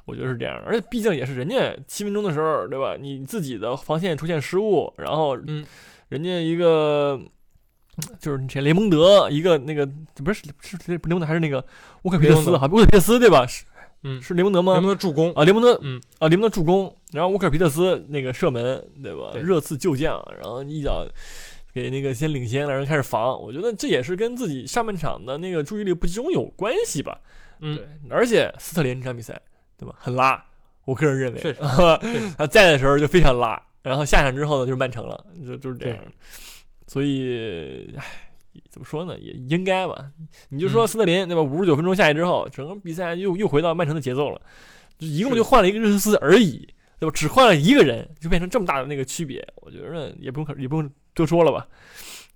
[0.05, 2.97] 我觉得是这样，而且毕竟也是人家七分钟的时候，对吧？
[2.99, 5.63] 你自己的防线出现失误，然后嗯
[6.09, 7.21] 人家一个
[8.19, 9.85] 就是这雷蒙德一个那个
[10.23, 11.63] 不是是是雷蒙德还是那个
[12.03, 12.39] 乌克皮特斯？
[12.39, 13.45] 雷蒙德好，乌克皮特斯对吧？
[13.47, 13.63] 是
[14.03, 15.33] 嗯，是雷蒙德吗雷蒙德助攻？
[15.33, 19.29] 啊，雷蒙德，嗯啊，雷蒙德助攻，然后乌克皮特斯那个射门，对吧？
[19.33, 21.07] 对热刺救将，然后一脚
[21.73, 23.41] 给那个先领先，让人开始防。
[23.41, 27.19] 我觉得这也是跟自己上半场的那个注意力不集中有关系吧。
[27.61, 29.41] 嗯对，而且斯特林这场比赛，
[29.77, 29.95] 对吧？
[29.97, 30.43] 很拉，
[30.83, 31.55] 我个人认为，
[32.37, 35.97] 他在的时候就非常拉，然后下场之后呢，就是曼城了，就就是这样。
[36.87, 38.03] 所以，唉，
[38.69, 39.17] 怎么说呢？
[39.19, 40.11] 也应该吧。
[40.49, 41.41] 你就说嗯斯特林，对吧？
[41.41, 44.41] 五十九分钟下去之后，整个比赛又又回到曼城的节奏了，
[44.97, 46.67] 就一共就换了一个热苏斯而已，
[46.99, 47.13] 对吧？
[47.13, 51.67] 只换了一个人，就变成这么大的那个区别，我觉得也不用可也不用多说了吧，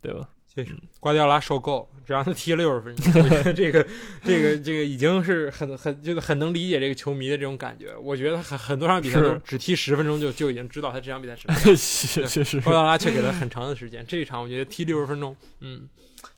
[0.02, 0.28] 对吧？
[0.54, 3.14] 确实，瓜迪奥拉受够，只让他踢了六十分钟，
[3.54, 3.86] 这个
[4.24, 7.96] 这个这个已经是很很就是很能理解这个球迷的这种感觉。
[8.02, 11.78] 我觉得很很多场比赛都只踢十分钟就就已经知道他这场比赛什么 样。
[11.78, 12.60] 是是是。
[12.62, 15.88] 瓜迪奥拉却给了很长的时间，这一场我觉得踢六十分钟，嗯，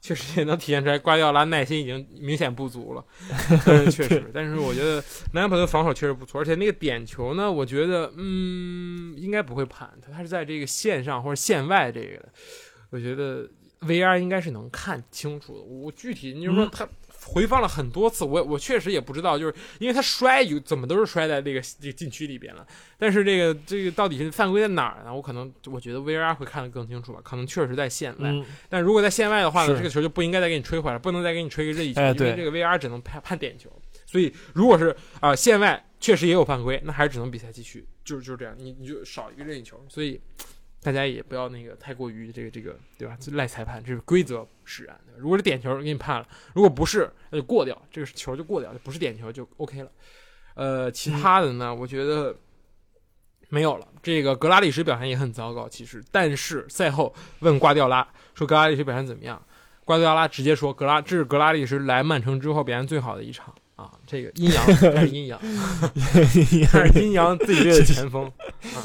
[0.01, 3.05] 确实也能体现出来瓜迪奥拉耐心已经明显不足了。
[3.65, 12.29] 嗯，确实，但是我觉得南安普顿防守确实不错，而且那个点球呢，我觉得嗯应该不会判，他他是在这个线上或者线外这个的，
[12.89, 13.49] 我觉得
[13.81, 15.61] VR 应该是能看清楚的。
[15.63, 16.87] 我具体你就说嗯他。
[17.23, 22.65] 回放了很多次，我我确实也不知道，就是因为他摔有怎么都是摔在这个这个禁区里边了，
[22.97, 25.13] 但是这个这个到底是犯规在哪儿呢？
[25.13, 28.27] 我可能我觉得 VR 会看得更清楚吧，可能确实在线外。
[28.31, 33.71] 嗯，但如果在线外的话呢，这个球就不应该再给你吹回来，不能再给你吹个任意球，哎因为这个 VR 只能判判点球。
[34.07, 34.89] 所以如果是
[35.19, 39.79] 啊、呃线外确实也有犯规，那还是只能比赛继续，就是就是这样，你你就少一个任意球。
[39.87, 40.19] 所以
[40.81, 43.17] 大家也不要那个太过于这个这个对吧？
[43.31, 45.13] 赖裁判，这是规则使然的。
[45.17, 49.91] 如果是点球给你判了，如果不是那就过掉，这个球就过掉，不是点球就 OK 了。
[50.55, 52.35] 呃，其他的呢，我觉得。
[53.53, 59.45] 没有了，这个格拉利什表现也很糟糕，其实，但是赛后问瓜迪奥拉说格拉利什表现怎么样，
[59.83, 64.63] 瓜迪奥拉直接说格拉这是格拉利什来曼城之后表现最好的一场啊，这个阴阳
[64.95, 65.37] 还是阴阳，
[66.71, 68.31] 还是阴阳自己队的前锋啊、
[68.63, 68.83] 嗯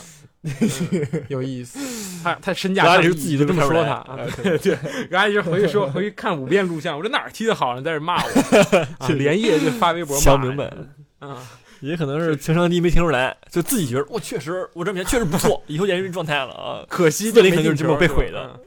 [1.28, 1.78] 有意思，
[2.24, 4.74] 他他身价格拉上亿自己都就这么说他啊，对对，
[5.08, 10.72] 格拉利什回去说回去看五遍录像，我这哪儿踢的好呢，在这骂我，就、 连夜就发微博骂想明白。
[11.18, 11.38] 啊。
[11.80, 18.58] 也可能是情商低没听出来，就自己觉得我确实我这比赛确实不错，以后演员状态了啊，可惜斯特林没可能就是这么被毁的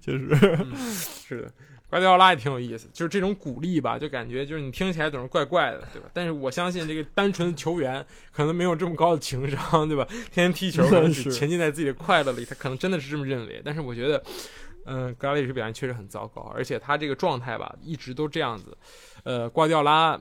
[0.00, 0.34] 就是
[1.28, 1.50] 是的，
[1.92, 6.08] 瓜迪奥拉也挺有意思，就是这种鼓励吧，就感觉就是你听起来总是怪怪的，对吧？
[6.14, 8.02] 但是我相信这个单纯的球员
[8.32, 10.02] 可能没有这么高的情商，对吧？
[10.08, 13.60] 天天踢球，可能只沉浸在自己的快乐里，他可能真的是这么认为。
[13.62, 14.24] 但是我觉得，
[14.86, 18.74] 嗯、格拉利什表现确实很糟糕，而且他这个状态吧，一直都这样子。
[19.24, 20.18] 呃，瓜迪奥拉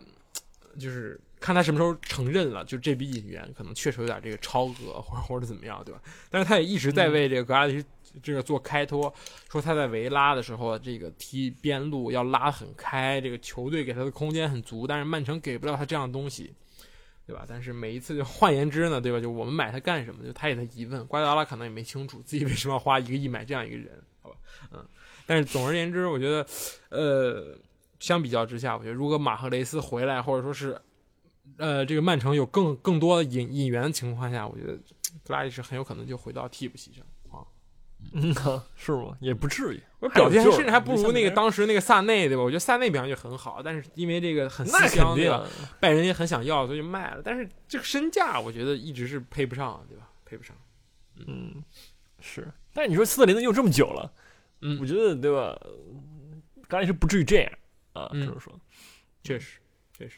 [0.77, 6.01] 就是看他什么时候承认了，就这笔引援可能确实有点这个超额或者或者怎么样，对吧？
[6.29, 7.85] 但是他也一直在为这个格拉利什
[8.21, 9.13] 这个做开脱，
[9.49, 16.53] 说他在维拉的时候，这个踢边路要拉很开，这个球队给他的空间很足，但是曼城给不了他这样的东西，
[17.25, 17.45] 对吧？
[17.47, 19.19] 但是每一次就换言之呢，对吧？
[19.19, 20.23] 就我们买他干什么？
[20.23, 24.35] 就他也在疑问，瓜迪奥拉可能也没清楚自己为什么要花一个亿买这样一个人，好吧？
[24.71, 24.85] 嗯，
[25.25, 26.45] 但是总而言之，我觉得，
[26.89, 27.57] 呃，
[27.99, 30.79] 相比较之下，我觉得如果马赫雷斯回来，或者说是，
[31.57, 34.73] 呃，这个曼城有更更多的引引援的情况下，我觉得
[35.23, 37.05] 格拉利什很有可能就回到替补席上。
[38.01, 39.17] 啊，嗯，是吗？
[39.21, 42.43] 也不至于，我表现甚至还不如那个当时那个萨内，对吧？
[42.43, 45.47] 我觉得萨内表现就很好，但是因为这个很那思乡，肯定对吧？
[45.79, 47.21] 拜仁也很想要，所以就卖了。
[47.23, 50.09] 但是这个身价，我觉得一直是配不上，对吧？
[50.25, 50.55] 配不上。
[51.27, 51.63] 嗯，
[52.19, 52.47] 是。
[52.73, 54.11] 但是你说斯特林都用这么久了，
[54.61, 55.57] 嗯我觉得对吧？
[56.67, 57.51] 格拉利什不至于这样
[57.93, 58.53] 啊，嗯这么说。
[59.23, 59.59] 确实，
[59.97, 60.15] 确实，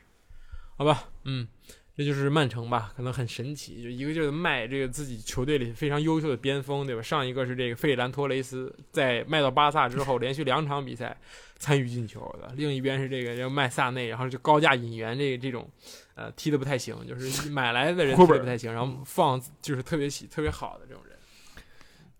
[0.77, 1.47] 好吧，嗯，
[1.95, 7.01] 这就是曼城吧，可能很神奇，就一个劲儿的卖这个自己球队里非常优秀的边锋，对吧？
[7.01, 11.15] 上一个是这个费兰托雷斯，在卖到巴萨之后，连续两场比赛
[11.57, 15.69] 参与进球的；另一边是这个要卖萨内，然后就高价引援这这种，
[16.15, 21.15] 呃，踢的不太行，就是买来的人踢的不太行，然后放就是特别喜特别好的这种人。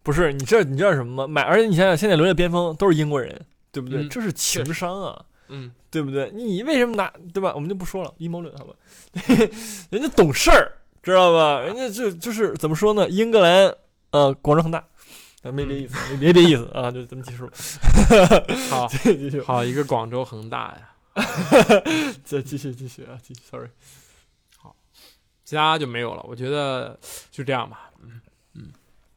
[0.04, 1.28] 不是你知道你知道什么吗？
[1.28, 4.04] 买，而且你想想，现在留的边锋都是英国人，对不对？
[4.04, 6.32] 嗯这是情商啊，嗯，对不对？
[6.34, 7.52] 你为什么拿对吧？
[7.56, 8.74] 我们就不说了，阴谋论好吧？
[9.92, 10.72] 人家懂事儿，
[11.02, 11.60] 知道吧？
[11.62, 13.08] 人家就就是怎么说呢？
[13.10, 13.74] 英格兰
[14.12, 14.80] 呃，广州恒大，
[15.44, 17.50] 啊，没别意思，没别别意思啊，就这么结束，
[18.70, 21.24] 好 继续，好一个广州恒大呀，
[22.24, 23.68] 再继续继续啊，继续，sorry，
[24.58, 24.76] 好
[25.44, 26.24] 其他就没有了。
[26.28, 26.98] 我觉得
[27.32, 28.22] 就这样吧，嗯
[28.56, 28.72] 嗯，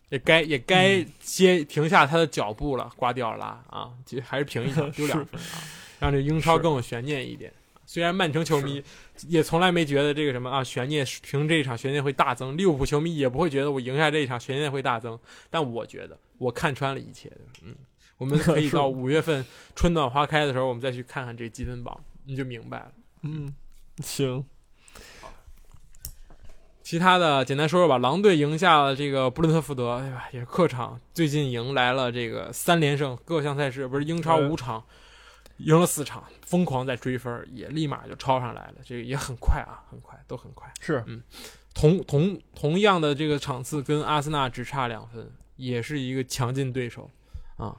[0.09, 5.61] 也该也该嗯接停下他的脚步了，瓜迪奥拉啊，就还是平一场丢两分啊，
[5.99, 7.53] 让这英超更有悬念一点。
[7.89, 8.83] 虽然曼城球迷
[9.29, 15.17] 也从来没觉得这个什么啊悬念凭这一场悬念会大增，利物浦球迷也不会觉得我赢下这一场悬念会大增，
[15.51, 17.77] 但我觉得我看穿了一切的，嗯，
[18.19, 19.45] 我们可以到 五月份
[19.77, 22.93] 春暖花开的时候，我们再去看看这积分榜，你就明白了。
[23.23, 23.55] 嗯，
[24.03, 24.45] 行，
[26.83, 30.29] 其他的简单说说吧，狼队赢下了这个布伦特福德，对吧？
[30.33, 34.85] 也是客场，最近迎来了这个三连胜，各项赛事不是英超嗯五场，
[35.59, 40.73] 赢了四场，疯狂在追分，也立马就超上来了，这个也很快啊，很快，都很快。
[40.81, 41.23] 是嗯
[41.75, 47.11] 同同同样的这个场次跟阿森纳只差两分，也是一个强劲对手
[47.57, 47.77] 啊。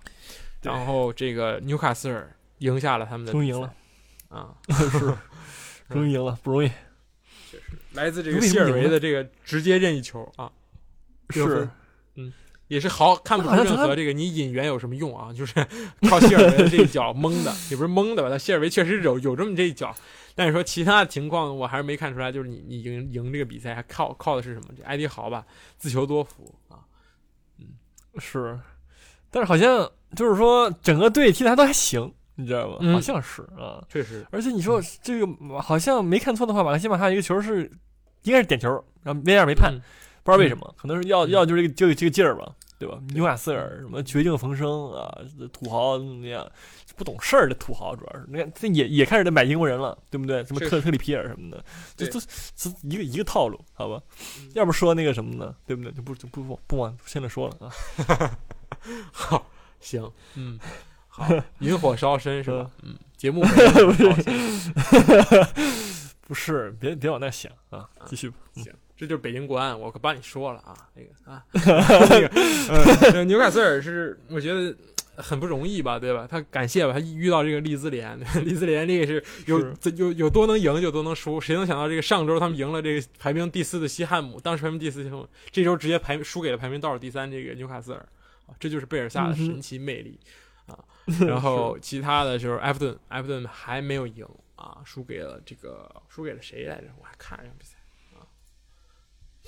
[0.61, 3.73] 然后这个纽卡斯尔赢下了他们的终于赢了，
[4.29, 5.17] 啊， 是，
[5.89, 6.71] 终于赢了，不容易，
[7.93, 10.51] 来自这个谢尔维的这个直接任意球啊，
[11.29, 11.69] 是分。
[12.67, 15.53] 也是毫看不出任何这个你引援有什么用啊，就是
[16.09, 18.29] 靠谢尔维的这一脚蒙的，也不是蒙的吧？
[18.29, 19.95] 他谢尔维确实有有这么这一脚，
[20.35, 24.67] 但是说其他的情况我还是没看出来，就是你你赢赢这个比赛还靠靠的是什么？
[24.77, 25.45] 这埃迪豪吧，
[25.77, 26.83] 自求多福啊，
[27.59, 27.65] 嗯
[28.19, 28.59] 是，
[29.31, 32.77] 但是好像就是说整个队踢的还都还行，你知道吗？
[32.81, 35.27] 嗯好像是啊，确实，而且你说这个
[35.61, 37.71] 好像没看错的话，马克西马还有一个球是
[38.23, 38.67] 应该是点球，
[39.03, 39.81] 然后 VAR 没判，嗯
[40.23, 42.99] 不知道为什么，可能是要嗯要就是这个这个这个劲儿吧，对吧？
[43.09, 45.17] 纽卡斯尔什么绝境逢生啊，
[45.51, 46.49] 土豪怎么样，
[46.95, 50.43] 不懂事儿的土豪主要是，你看这也也开始在买英国人了，对不对？
[50.45, 51.63] 什么特特里皮尔什么的，
[51.95, 52.19] 这对都
[52.55, 54.01] 这一个一个套路，好吧
[54.39, 54.49] 嗯？
[54.53, 55.91] 要不说那个什么呢，对不对？
[55.91, 57.71] 就不就不不不往现在说了啊。
[59.11, 59.45] 好，
[59.79, 60.59] 行，嗯，
[61.07, 61.27] 好，
[61.59, 62.69] 引火烧身是吧？
[62.83, 64.13] 嗯，节目不是
[66.27, 68.35] 不是，别别往那想啊，继续吧。
[68.55, 74.75] 嗯行，这就是北京国安，我可帮你说了啊，那个啊， 那个呃，纽卡斯尔是我觉得
[75.15, 76.27] 很不容易吧，对吧？
[76.29, 87.99] 他感谢吧，他遇到这个利兹联， 利兹联这个是有是有有多能赢就多能输，谁能想到这个上周他们赢了这个排名第四的西汉姆，当时排名第四西汉姆，这周直接排输给了排名倒数第三这个纽卡斯尔，
[88.47, 90.19] 啊，这就是贝尔萨的神奇魅力。
[90.65, 90.77] 啊，
[91.25, 94.27] 然后 其他的就是埃弗顿，埃弗顿还没有赢
[94.57, 96.87] 啊，输给了这个输给了谁来着？
[96.99, 97.76] 我还看了这场比赛。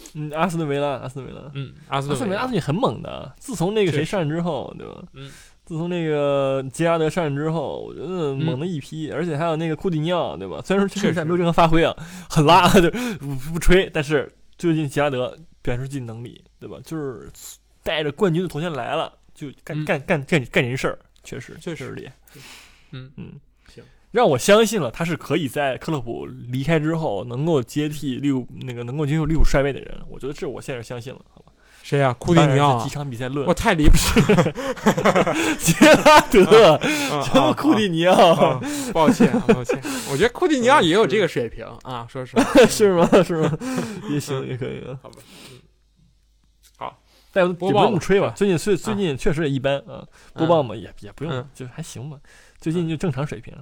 [0.16, 2.26] 嗯，阿斯顿维拉，阿斯顿维拉，嗯，阿斯顿维拉。
[2.26, 5.04] 顿维拉最近很猛的，自从那个谁上任之后，对吧？
[5.14, 5.30] 嗯，
[5.66, 10.62] 自从那个杰拉德上任之后，我觉得猛的一批，而且还有那个库蒂尼奥，对吧？
[10.66, 11.24] 虽然说这确实。
[11.24, 11.96] 没有任何发挥啊，
[12.30, 12.90] 很拉， 就
[13.20, 15.30] 不不吹，但是最近杰拉德
[15.62, 16.78] 表现出自己能力，对吧？
[16.84, 17.30] 就是
[17.84, 19.86] 带着冠军的头衔来了，就干、嗯。
[19.86, 21.76] 干干干干人事儿，确实确实。
[21.76, 22.14] 确实厉害。
[22.92, 23.12] 嗯
[24.12, 31.52] 让我相信了他是可以在克洛普离开之后能够接替利物那个能够接受利物浦帅位的人，我觉得这我现在是相信了，好吧？
[31.82, 32.90] 谁呀、库蒂尼奥几？
[32.90, 33.98] 场比赛论我，太离谱
[34.34, 35.74] 了， 杰
[36.06, 38.62] 拉德，啊什么库蒂尼啊奥啊，
[38.94, 39.80] 抱歉啊抱歉，
[40.12, 43.10] 我觉得库蒂尼奥也有这个水平啊，说实话， 是吗？
[43.24, 43.58] 是吗？
[44.10, 45.00] 也行，也可以啊。
[45.02, 45.16] 好吧，
[45.52, 45.60] 嗯，
[46.78, 47.00] 好，
[47.32, 52.18] 但也不播报吧这么吹吧，最近最最近确实也一般啊，播报嘛也也不用嗯，就还行吧。
[52.60, 53.54] 最近就正常水平，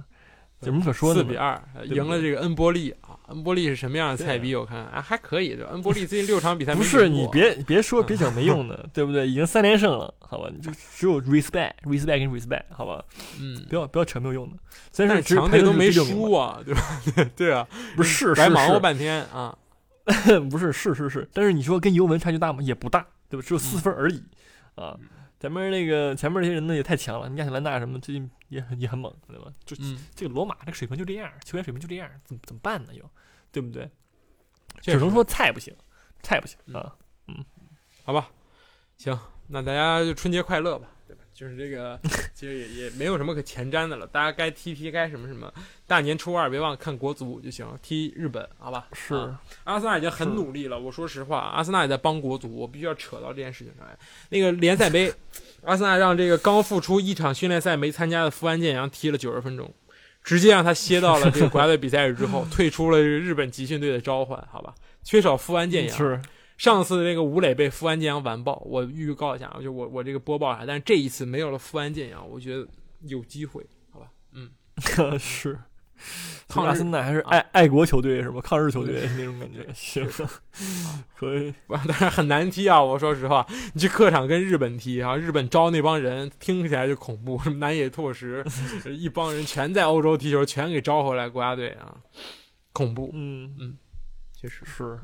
[0.60, 1.26] 有什么可说的呢？
[1.26, 4.54] 四比二赢了这个恩波利啊，恩波利是什么样的菜逼？
[4.56, 5.70] 我看啊还可以对吧？
[5.72, 9.28] 恩波利最近六场比赛没不是你别别说嗯别整没用的， 对不对？
[9.28, 10.50] 已经三连胜了，好吧？
[10.52, 13.04] 你就只有 respect respect 跟 respect，好吧？
[13.40, 14.56] 嗯不，要不要扯没有用的。
[14.92, 16.82] 虽然但是是只强队都没输啊，对吧？
[17.36, 19.56] 对啊， 不是白忙活半天啊，
[20.50, 22.60] 不是是是是，但是你说跟尤文差距大吗？
[22.62, 23.44] 也不大，对吧？
[23.46, 24.22] 只有四嗯分而已
[24.74, 24.96] 啊。
[25.40, 29.52] 前面那个前面这些人呢也太强了，亚特兰大什么最近也很也很猛，对吧？
[29.64, 32.94] 就嗯，这个罗马这个水平就这样，球员水平就这样，怎么怎么办呢？
[32.94, 33.08] 又
[33.52, 33.88] 对不对？
[34.80, 35.74] 只能说菜不行，
[36.22, 37.44] 菜不行啊嗯啊。
[38.04, 38.30] 好吧，
[38.96, 40.88] 行，那大家就春节快乐吧？
[41.38, 41.96] 就是这个
[42.34, 45.52] 其实也也没有什么可前瞻的了，大家该踢踢该什么什么，
[45.86, 48.88] 大年初二别忘了看国足就行，踢日本好吧？
[48.92, 53.96] 是啊阿森纳已经很努力了，我说实话，阿森纳也在帮国足，我必须要扯到这件事情上来。
[54.30, 55.14] 那个联赛杯，
[55.62, 59.72] 阿森纳让这个刚复出一场训练赛没参加的富安健阳踢了九十分钟，
[60.24, 64.74] 直接让他歇到了这个国家队比赛日之后， 退出了日本集训队的召唤，好吧？
[65.04, 66.20] 缺少富安健洋，是
[66.58, 72.66] 上次那个吴磊被富安健洋完爆，我预告一下，就我我这个播报一下，但是这一次没有了富安健洋，我觉得
[73.02, 74.08] 有机会，好吧？
[74.32, 74.50] 嗯，
[75.18, 75.58] 是。
[76.46, 78.40] 抗日阿森纳还是爱爱国球队是吧？
[78.40, 80.08] 抗日球队那种感觉， 行，
[81.16, 81.52] 可以。
[81.68, 82.80] 但是很难踢啊！
[82.80, 83.44] 我说实话，
[83.74, 88.44] 你去客场跟日本踢啊，日本招那帮人听起来就恐怖，什么南野拓实，
[88.96, 91.96] 一帮人全在欧洲踢球，全给招回来国家队啊，
[92.72, 93.76] 恐怖，嗯嗯，
[94.32, 94.64] 确实。
[94.64, 95.00] 是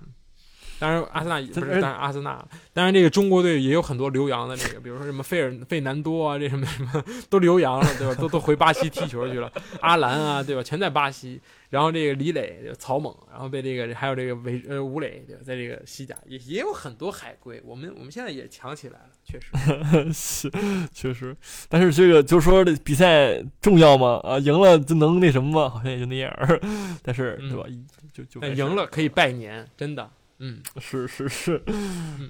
[0.84, 8.14] 当然，阿森纳也不是，当然阿森纳，当然这个中国队也有很多留洋的，这个比如说什么费尔费南多啊，这什么什么都留洋了，对吧？
[8.16, 10.62] 都都回巴西踢球去了，阿兰啊，对吧？
[10.62, 11.40] 全在巴西。
[11.70, 15.42] 然后这个李磊、这个曹猛，然后被这个还有这个韦呃吴磊，对吧？
[15.44, 20.12] 在这个西甲也也有很多海归，我们我们现在也强起来了，确实。
[20.12, 20.52] 是，
[20.92, 21.34] 确实。
[21.68, 24.20] 但是这个就是说，这比赛重要吗？
[24.22, 25.68] 啊，赢了就能那什么吗？
[25.68, 26.32] 好像也就那样。
[27.02, 27.64] 但是，对吧？
[28.12, 30.08] 就就赢了可以拜年，真的。
[30.46, 31.62] 嗯，是是是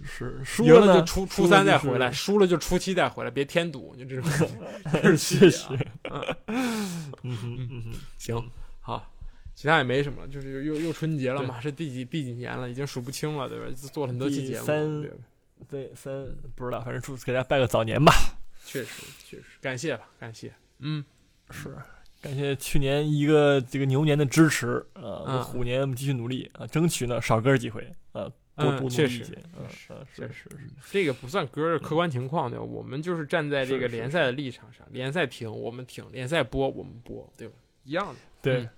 [0.05, 4.49] 是，输了就初初三再回来，输了就初七再回来，别添堵，就这种。
[5.19, 5.67] 确实，
[7.25, 7.83] 嗯哼嗯。
[7.87, 8.51] 哼，行，
[8.81, 9.13] 好，
[9.57, 13.67] 其他也没什么了，就是又又春节了嘛，是第几第几年了，已经数不清了，对吧？
[13.93, 15.05] 做了很多期节目，三
[15.69, 18.13] 对三不知道，反正祝给大家拜个早年吧。
[18.65, 21.05] 确实确实，感谢吧，感谢，嗯，
[21.51, 21.77] 是，
[22.21, 25.43] 感谢去年一个这个牛年的支持啊，嗯。
[25.43, 29.33] 虎年我们继续努力啊，争取呢少歌几回啊，多嗯确实确实
[29.69, 30.49] 是是是，
[30.91, 32.65] 这个不算歌的，客观情况对吧？
[32.65, 37.55] 我们就是站在这个联赛的立场上，联赛停我们停，联赛播我们播，对吧？
[37.85, 38.15] 一样的。
[38.41, 38.71] 对嗯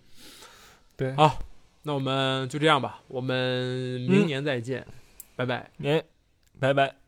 [0.96, 1.38] 对，好
[1.82, 4.84] 那我们就这样吧，我们明年再见，
[5.36, 5.70] 拜拜。
[5.76, 6.02] 年，
[6.58, 7.05] 拜拜。